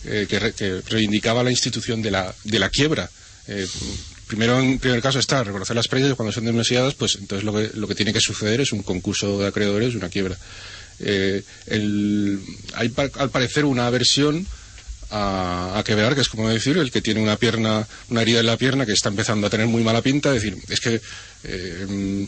[0.04, 3.10] eh, que, re- que reivindicaba la institución de la, de la quiebra.
[3.48, 3.66] Eh,
[4.28, 7.70] primero, en primer caso está reconocer las pérdidas cuando son demasiadas, pues entonces lo que,
[7.74, 10.36] lo que tiene que suceder es un concurso de acreedores, una quiebra.
[11.02, 12.40] Eh, el-
[12.74, 14.46] hay al parecer una aversión
[15.10, 18.46] a, a quebrar, que es como decir, el que tiene una pierna, una herida en
[18.46, 21.00] la pierna que está empezando a tener muy mala pinta, decir, es que
[21.44, 22.24] eh, mm,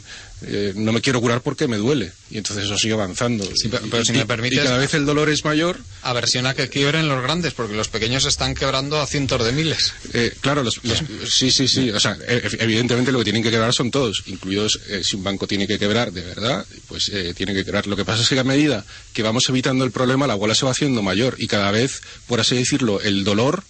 [0.46, 2.12] eh, no me quiero curar porque me duele.
[2.30, 3.44] Y entonces eso sigue avanzando.
[3.56, 5.78] Sí, pero- Y- si me permites- Y cada vez el dolor es mayor.
[6.02, 9.92] Aversión a que quiebren los grandes, porque los pequeños están quebrando a cientos de miles.
[10.12, 11.02] Eh, claro, los, los-
[11.32, 11.90] sí, sí, sí.
[11.90, 15.24] O sea, e- evidentemente lo que tienen que quebrar son todos, incluidos eh, si un
[15.24, 17.86] banco tiene que quebrar de verdad, pues eh, tiene que quebrar.
[17.86, 20.64] Lo que pasa es que a medida que vamos evitando el problema, la bola se
[20.66, 23.62] va haciendo mayor y cada vez, por así decirlo, el dolor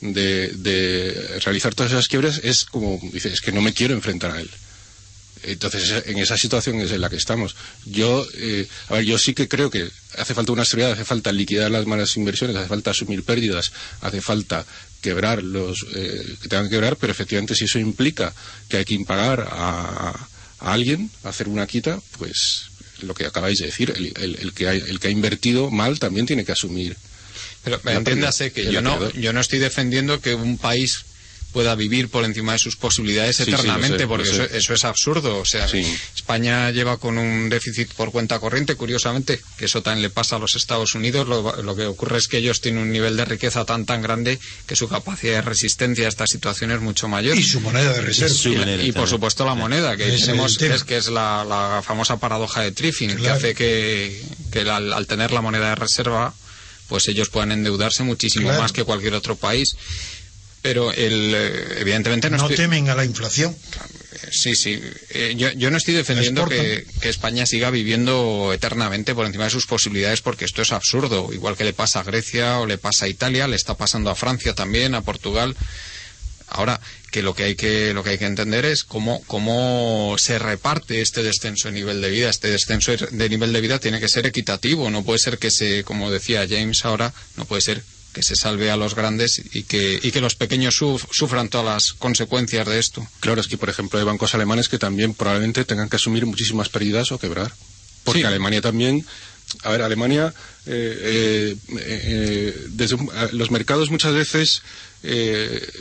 [0.00, 4.30] de, de realizar todas esas quiebras es como, dice, es que no me quiero enfrentar
[4.32, 4.50] a él.
[5.46, 7.54] Entonces, en esa situación es en la que estamos.
[7.84, 9.88] Yo, eh, a ver, yo sí que creo que
[10.18, 14.20] hace falta una austeridad, hace falta liquidar las malas inversiones, hace falta asumir pérdidas, hace
[14.20, 14.64] falta
[15.00, 18.34] quebrar los eh, que tengan que quebrar, pero efectivamente si eso implica
[18.68, 20.28] que hay que impagar a,
[20.58, 22.62] a alguien, hacer una quita, pues
[23.02, 25.98] lo que acabáis de decir, el, el- el que, ha, el que ha invertido mal
[25.98, 26.96] también tiene que asumir.
[27.62, 31.04] Pero entiéndase que yo no, yo no estoy defendiendo que un país
[31.56, 34.74] pueda vivir por encima de sus posibilidades Sí, sí, lo eternamente, sé, porque eso, eso
[34.74, 35.38] es absurdo.
[35.38, 35.86] O sea, Sí.
[36.14, 40.38] España lleva con un déficit por cuenta corriente, curiosamente, que eso también le pasa a
[40.38, 41.26] los Estados Unidos.
[41.26, 44.38] Lo, lo que ocurre es que ellos tienen un nivel de riqueza tan tan grande
[44.66, 47.38] que su capacidad de resistencia a esta situación es mucho mayor.
[47.38, 48.34] Y su moneda de reserva.
[48.34, 51.42] su Y, moneda y, por supuesto la moneda que es tenemos es que es la,
[51.48, 55.70] la famosa paradoja de Triffin que hace que, que el- al, al tener la moneda
[55.70, 56.34] de reserva
[56.88, 58.62] pues ellos puedan endeudarse muchísimo Claro.
[58.62, 59.74] más que cualquier otro país
[60.66, 63.56] pero el, eh, evidentemente no, No estoy temen a la inflación.
[64.32, 69.26] sí sí Eh, yo, yo no estoy defendiendo que, que España siga viviendo eternamente por
[69.26, 72.66] encima de sus posibilidades porque esto es absurdo igual que le pasa a Grecia o
[72.66, 75.54] le pasa a Italia le está pasando a Francia también a Portugal
[76.48, 80.38] Ahora, que lo que hay que, lo que hay que entender es cómo, cómo se
[80.38, 82.30] reparte este descenso de nivel de vida.
[82.30, 84.88] Este descenso de nivel de vida tiene que ser equitativo.
[84.90, 87.82] No puede ser que se, como decía James ahora, no puede ser
[88.16, 91.66] que se salve a los grandes y que, y que los pequeños suf- sufran todas
[91.66, 93.06] las consecuencias de esto.
[93.20, 96.70] Claro, es que, por ejemplo, hay bancos alemanes que también probablemente tengan que asumir muchísimas
[96.70, 97.52] pérdidas o quebrar.
[98.04, 98.24] Porque Sí.
[98.26, 99.04] Alemania también.
[99.64, 100.32] A ver, Alemania,
[100.64, 102.96] eh, eh, eh, desde
[103.32, 104.62] los mercados muchas veces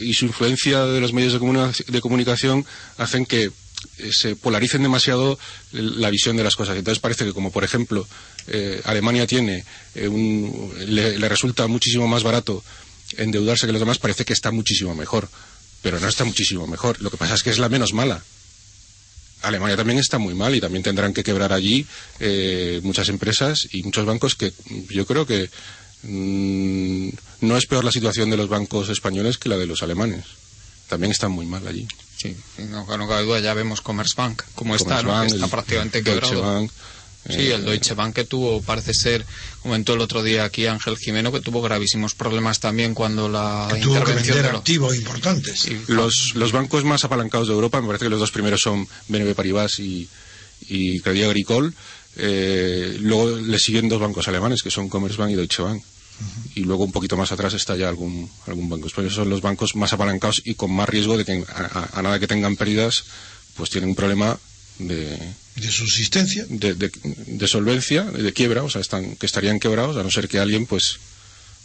[0.01, 2.65] y su influencia de los medios de, de comunicación
[2.97, 3.49] hacen que
[4.11, 5.37] se polaricen demasiado
[5.71, 6.77] la visión de las cosas.
[6.77, 8.07] Entonces parece que, como por ejemplo,
[8.47, 9.63] eh, Alemania tiene
[9.95, 12.63] eh, un, le, resulta muchísimo más barato
[13.17, 15.29] endeudarse que los demás, parece que está muchísimo mejor.
[15.81, 17.01] Pero no está muchísimo mejor.
[17.01, 18.23] Lo que pasa es que es la menos mala.
[19.41, 21.85] Alemania también está muy mal y también tendrán que quebrar allí
[22.19, 24.51] eh, muchas empresas y muchos bancos que
[24.89, 25.49] yo creo que
[26.03, 27.09] mm,
[27.41, 30.25] no es peor la situación de los bancos españoles que la de los alemanes.
[30.87, 31.87] También están muy mal allí.
[32.17, 32.35] Sí,
[32.69, 35.23] no, no cabe duda, ya vemos Commerzbank, como está, ¿no?
[35.23, 36.41] Está prácticamente quebrado.
[36.41, 36.71] Bank,
[37.27, 39.25] Sí, eh, el Deutsche Bank que tuvo, parece ser,
[39.63, 43.79] comentó el otro día aquí Ángel Jimeno, que tuvo gravísimos problemas también cuando la Que
[43.81, 45.59] tuvo que intervención vender de los- activos importantes.
[45.61, 48.87] Sí, Los, los bancos más apalancados de Europa, me parece que los dos primeros son
[49.07, 50.07] BNP Paribas y,
[50.69, 51.71] y Crédit Agricole.
[52.17, 55.83] Eh, luego le siguen dos bancos alemanes, que son Commerzbank y Deutsche Bank.
[56.55, 58.87] Y luego un poquito más atrás está ya algún, algún banco.
[58.89, 62.19] Por eso son los bancos más apalancados y con más riesgo de que a, nada
[62.19, 63.03] que tengan pérdidas,
[63.55, 64.39] pues tienen un problema
[64.79, 65.17] de,
[65.55, 70.11] de subsistencia, de, de, solvencia, de quiebra, o sea, están, que estarían quebrados a no
[70.11, 70.97] ser que alguien pues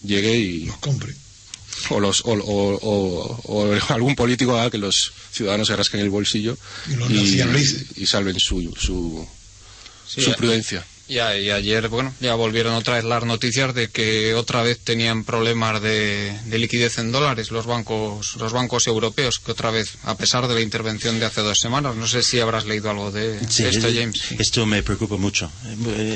[0.02, 1.14] llegue y los compre.
[1.90, 6.58] O, los, o, o, algún político haga que los ciudadanos se rasquen el bolsillo
[7.08, 7.40] y,
[7.96, 9.26] y, salven su, su,
[10.06, 10.84] su prudencia.
[11.10, 15.82] Y, ayer, bueno, ya volvieron otra vez las noticias de que otra vez tenían problemas
[15.82, 20.54] de, liquidez en dólares los bancos, los bancos europeos, que otra vez, a pesar de
[20.54, 24.22] la intervención de hace dos semanas, no sé si habrás leído algo de, esto, James.
[24.38, 25.50] Esto me preocupa mucho.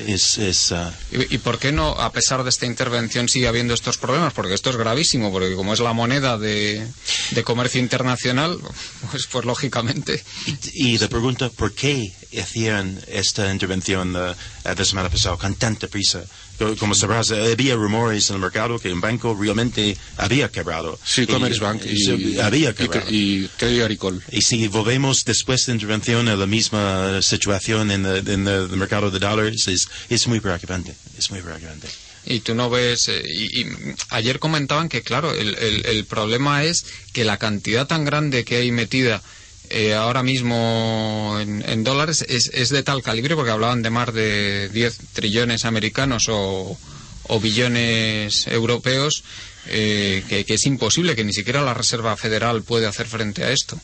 [0.07, 4.32] Es, ah, ¿Y, por qué no, a pesar de esta intervención, sigue habiendo estos problemas?
[4.32, 6.86] Porque esto es gravísimo, porque como es la moneda de,
[7.42, 8.61] comercio internacional,
[9.11, 10.22] pues, pues lógicamente.
[10.72, 14.34] Y, y pregunta, ¿por qué hacían esta intervención de,
[14.74, 16.24] de semana pasada con tanta prisa.
[16.78, 20.99] Como sabrás, había rumores en el mercado que un banco realmente había quebrado.
[21.05, 21.82] Sí, Commerce Bank.
[21.85, 23.11] Y, había quebrado.
[23.11, 23.99] Y, y,
[24.30, 29.66] y si volvemos después de intervención a la misma situación en, el mercado de dólares,
[29.66, 30.95] es, es muy preocupante.
[31.18, 31.89] Es muy preocupante.
[32.26, 33.09] Y tú no ves.
[33.09, 33.66] Eh, y,
[34.11, 38.70] ayer comentaban que, claro, el, el problema es que la cantidad tan grande que hay
[38.70, 39.22] metida
[39.77, 44.99] eh, ahora mismo en, dólares es, de tal calibre, porque hablaban de más de 10
[45.14, 46.79] trillones americanos o,
[47.43, 49.25] billones europeos,
[49.66, 53.77] eh, que, es imposible, que ni siquiera la Reserva Federal puede hacer frente a esto.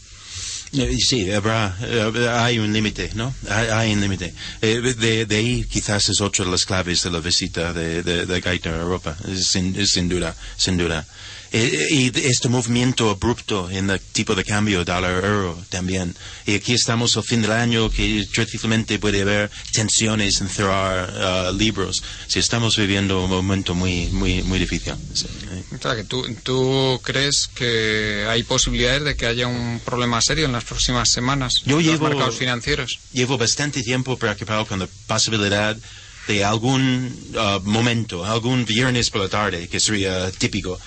[0.75, 3.35] Eh, sí, hay un límite, ¿no?
[3.49, 4.33] Hay, un límite.
[4.61, 9.17] de, ahí quizás es otra de las claves de la visita de, de, a Europa,
[9.35, 11.05] sin duda, sin duda.
[11.53, 16.15] Eh, y este movimiento abrupto en el tipo de cambio dólar-euro también.
[16.47, 21.57] Y aquí estamos al fin del año que difícilmente puede haber tensiones en cerrar uh,
[21.57, 22.03] libros.
[22.29, 24.93] Si estamos viviendo un momento muy, muy, muy difícil.
[24.93, 30.45] O sea, que tú, tú crees que hay posibilidades de que haya un problema serio
[30.45, 32.99] en las próximas semanas Yo en llevo, los mercados financieros.
[33.13, 35.77] Llevo bastante tiempo preocupado con la posibilidad
[36.29, 40.79] de algún uh, momento, algún viernes por la tarde, que sería típico,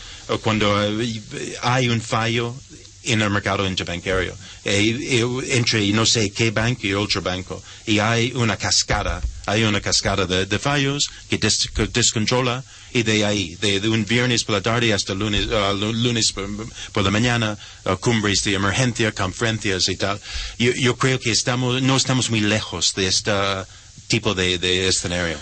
[0.41, 1.21] cuando eh,
[1.61, 2.55] hay un fallo
[3.03, 7.61] en el mercado interbancario eh, entre no sé qué banco y otro banco.
[7.85, 12.63] Y hay una cascada hay una cascada de, fallos que, descontrola
[12.93, 17.11] y de ahí de, un viernes por la tarde hasta lunes uh, lunes por, la
[17.11, 20.19] mañana uh, cumbres de emergencia conferencias y tal.
[20.57, 23.67] Yo, yo creo que estamos no estamos muy lejos de esta
[24.13, 25.39] tipo de, escenario,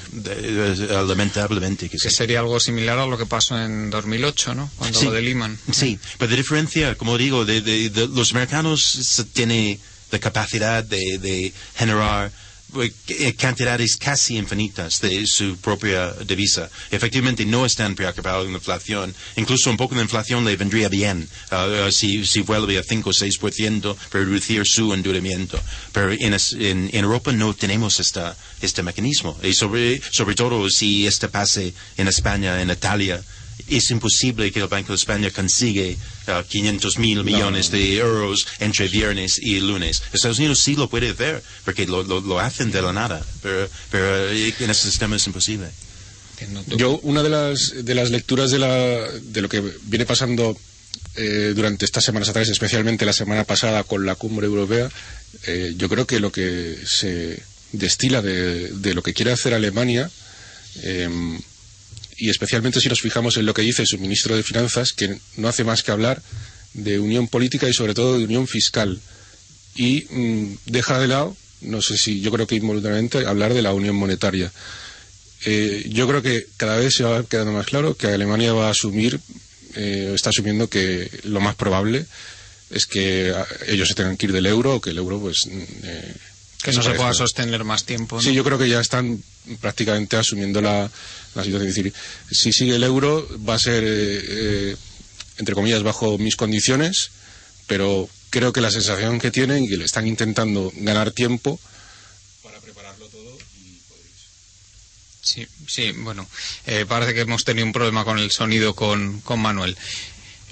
[1.05, 1.89] lamentablemente.
[1.89, 4.71] Que, sería algo similar a lo que pasó en 2008, ¿no?
[4.77, 5.59] Cuando lo de Lehman.
[5.73, 9.77] Sí, pero de diferencia, como digo, de, los americanos tienen
[10.09, 12.31] la capacidad de generar
[13.37, 16.69] cantidades casi infinitas de su propia divisa.
[16.89, 19.13] Efectivamente, no están preocupados en la inflación.
[19.35, 23.13] Incluso un poco de inflación le vendría bien uh, si, si, vuelve a 5 o
[23.13, 25.59] 6% para reducir su endeudamiento.
[25.91, 29.37] Pero en, en, Europa no tenemos esta, este mecanismo.
[29.43, 33.21] Y sobre, sobre todo si este pase en España, en Italia,
[33.67, 35.83] es imposible que el Banco de España consiga
[36.47, 40.03] 500 uh, mil millones de euros entre viernes y lunes.
[40.13, 44.29] Estados Unidos sí lo puede hacer, porque lo, lo, hacen de la nada, pero, pero
[44.31, 45.67] eh, en ese sistema es imposible.
[46.75, 50.57] Yo, una de las, de las lecturas de, la, de lo que viene pasando
[51.15, 54.89] eh, durante estas semanas atrás, especialmente la semana pasada con la cumbre europea,
[55.45, 57.43] eh, yo creo que lo que se
[57.73, 60.09] destila de, de lo que quiere hacer Alemania
[62.21, 65.47] y especialmente si nos fijamos en lo que dice su ministro de Finanzas, que no
[65.47, 66.21] hace más que hablar
[66.75, 68.99] de unión política y sobre todo de unión fiscal.
[69.75, 73.73] Y mm, deja de lado, no sé si yo creo que involuntariamente, hablar de la
[73.73, 74.51] unión monetaria.
[75.45, 78.71] Eh, yo creo que cada vez se va quedando más claro que Alemania va a
[78.71, 79.19] asumir,
[79.73, 82.05] eh, está asumiendo que lo más probable
[82.69, 85.47] es que ah, ellos se tengan que ir del euro o que el euro pues
[85.47, 86.15] mm, eh,
[86.61, 88.21] que no se pueda sostener más tiempo.
[88.21, 89.23] Sí, yo creo que ya están
[89.59, 90.91] prácticamente asumiendo la,
[91.35, 91.69] la situación.
[91.69, 91.93] Es decir,
[92.31, 94.75] si sigue el euro va a ser, eh, eh,
[95.37, 97.11] entre comillas, bajo mis condiciones,
[97.67, 101.59] pero creo que la sensación que tienen y que le están intentando ganar tiempo
[102.41, 104.05] para prepararlo todo y poder
[105.21, 106.27] Sí, sí, bueno,
[106.65, 109.77] eh, parece que hemos tenido un problema con el sonido con, con Manuel.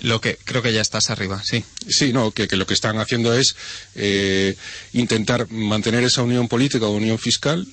[0.01, 1.63] Lo que creo que ya estás arriba, sí.
[1.87, 3.55] Sí, no, que, lo que están haciendo es
[3.95, 4.55] eh,
[4.93, 7.67] intentar mantener esa unión política o unión fiscal,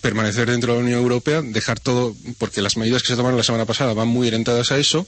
[0.00, 3.44] permanecer dentro de la Unión Europea, dejar todo, porque las medidas que se tomaron la
[3.44, 5.06] semana pasada van muy orientadas a eso,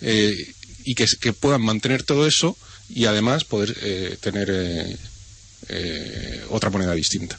[0.00, 0.36] eh,
[0.84, 2.56] y que, puedan mantener todo eso
[2.88, 4.98] y además poder eh, tener
[6.50, 7.38] otra moneda distinta.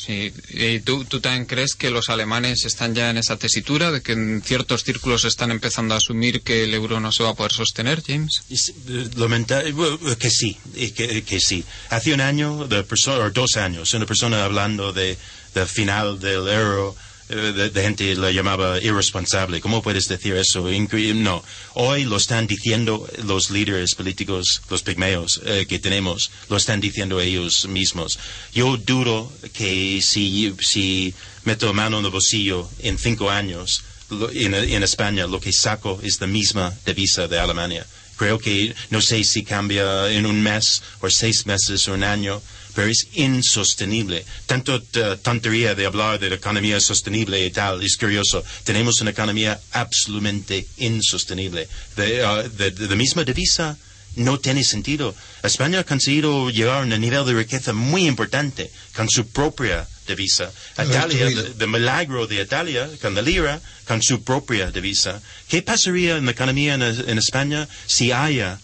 [0.00, 4.00] Sí, ¿y tú, tú también crees que los alemanes están ya en esa tesitura de
[4.00, 7.34] que en ciertos círculos están empezando a asumir que el euro no se va a
[7.34, 8.40] poder sostener, James?
[8.48, 11.64] Y sí, eh, lamenta- eh, bueno, que sí, y que, que sí.
[11.90, 15.18] Hace un año, de o dos años, una persona hablando de,
[15.54, 16.96] del final del euro,
[17.28, 19.60] eh, de, de gente la llamaba irresponsable.
[19.60, 20.66] ¿Cómo puedes decir eso?
[21.14, 21.44] No.
[21.74, 27.20] Hoy lo están diciendo los líderes políticos, los pigmeos eh, que tenemos, lo están diciendo
[27.20, 28.18] ellos mismos.
[28.52, 34.54] Yo dudo que si, si meto mano en el bolsillo en cinco años, lo- en,
[34.54, 37.86] en España lo que saco es la misma divisa de Alemania.
[38.16, 42.42] Creo que no sé si cambia en un mes o seis meses o un año,
[42.74, 44.24] pero es insostenible.
[44.46, 48.42] Tanto eh, tontería de hablar de la economía sostenible y tal, es curioso.
[48.64, 51.68] Tenemos una economía absolutamente insostenible.
[51.96, 53.76] De, ah, de- de la misma divisa
[54.16, 55.14] no tiene sentido.
[55.42, 60.50] España ha conseguido llegar a un nivel de riqueza muy importante con su propia divisa.
[60.76, 65.22] Ha Italia, de, de milagro de Italia, con la lira, con su propia divisa.
[65.48, 68.58] ¿Qué pasaría en la economía en, en España si haya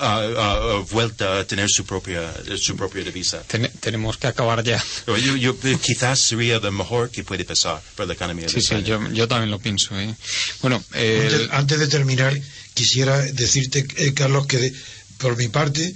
[0.00, 3.42] ah, vuelta a tener su propia, su propia divisa?
[3.46, 4.82] Ten- tenemos que acabar ya.
[5.06, 8.60] Yo, yo- eh, quizás sería lo mejor que puede pasar para la economía de Sí,
[8.60, 8.84] sí, España.
[8.86, 9.98] yo, yo también lo pienso.
[9.98, 10.14] ¿eh?
[10.62, 12.40] Bueno, eh, Antes, antes de terminar,
[12.74, 14.72] quisiera decirte, eh, Carlos, que de-
[15.18, 15.94] por mi parte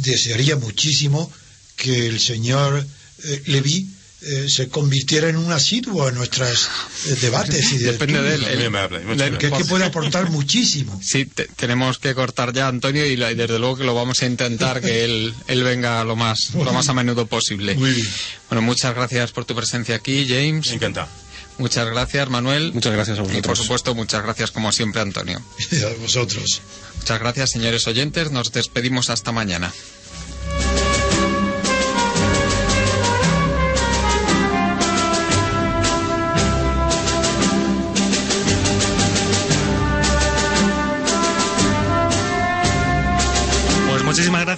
[0.00, 1.30] desearía muchísimo
[1.76, 2.86] que el señor
[3.24, 3.86] eh, Levy
[4.24, 6.68] eh, se convirtiera en un asiduo a nuestros
[7.06, 7.72] eh, debates.
[7.72, 8.40] Y Depende de él.
[8.70, 9.38] Gracias.
[9.38, 11.00] Que es que puede aportar muchísimo.
[11.02, 14.22] Sí, te- tenemos que cortar ya, Antonio, y, la- y desde luego que lo vamos
[14.22, 17.74] a intentar que él, él venga lo más, lo más a menudo posible.
[17.74, 18.08] Muy bien.
[18.48, 20.70] Bueno, muchas gracias por tu presencia aquí, James.
[20.70, 21.08] Encantado.
[21.58, 22.72] Muchas gracias, Manuel.
[22.72, 23.58] Muchas gracias a Y por vosotros.
[23.58, 25.38] supuesto, muchas gracias como siempre, Antonio.
[25.72, 26.62] A vosotros.
[26.98, 28.30] Muchas gracias, señores oyentes.
[28.30, 29.72] Nos despedimos hasta mañana.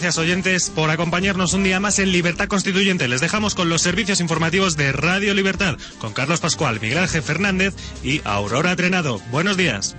[0.05, 3.09] Gracias oyentes por acompañarnos un día más en Libertad Constituyente.
[3.09, 7.75] Les dejamos con los servicios informativos de Radio Libertad, con Carlos Pascual, Miguel Ángel Fernández
[8.03, 9.23] y Aurora Trenado.
[9.31, 9.97] Buenos días.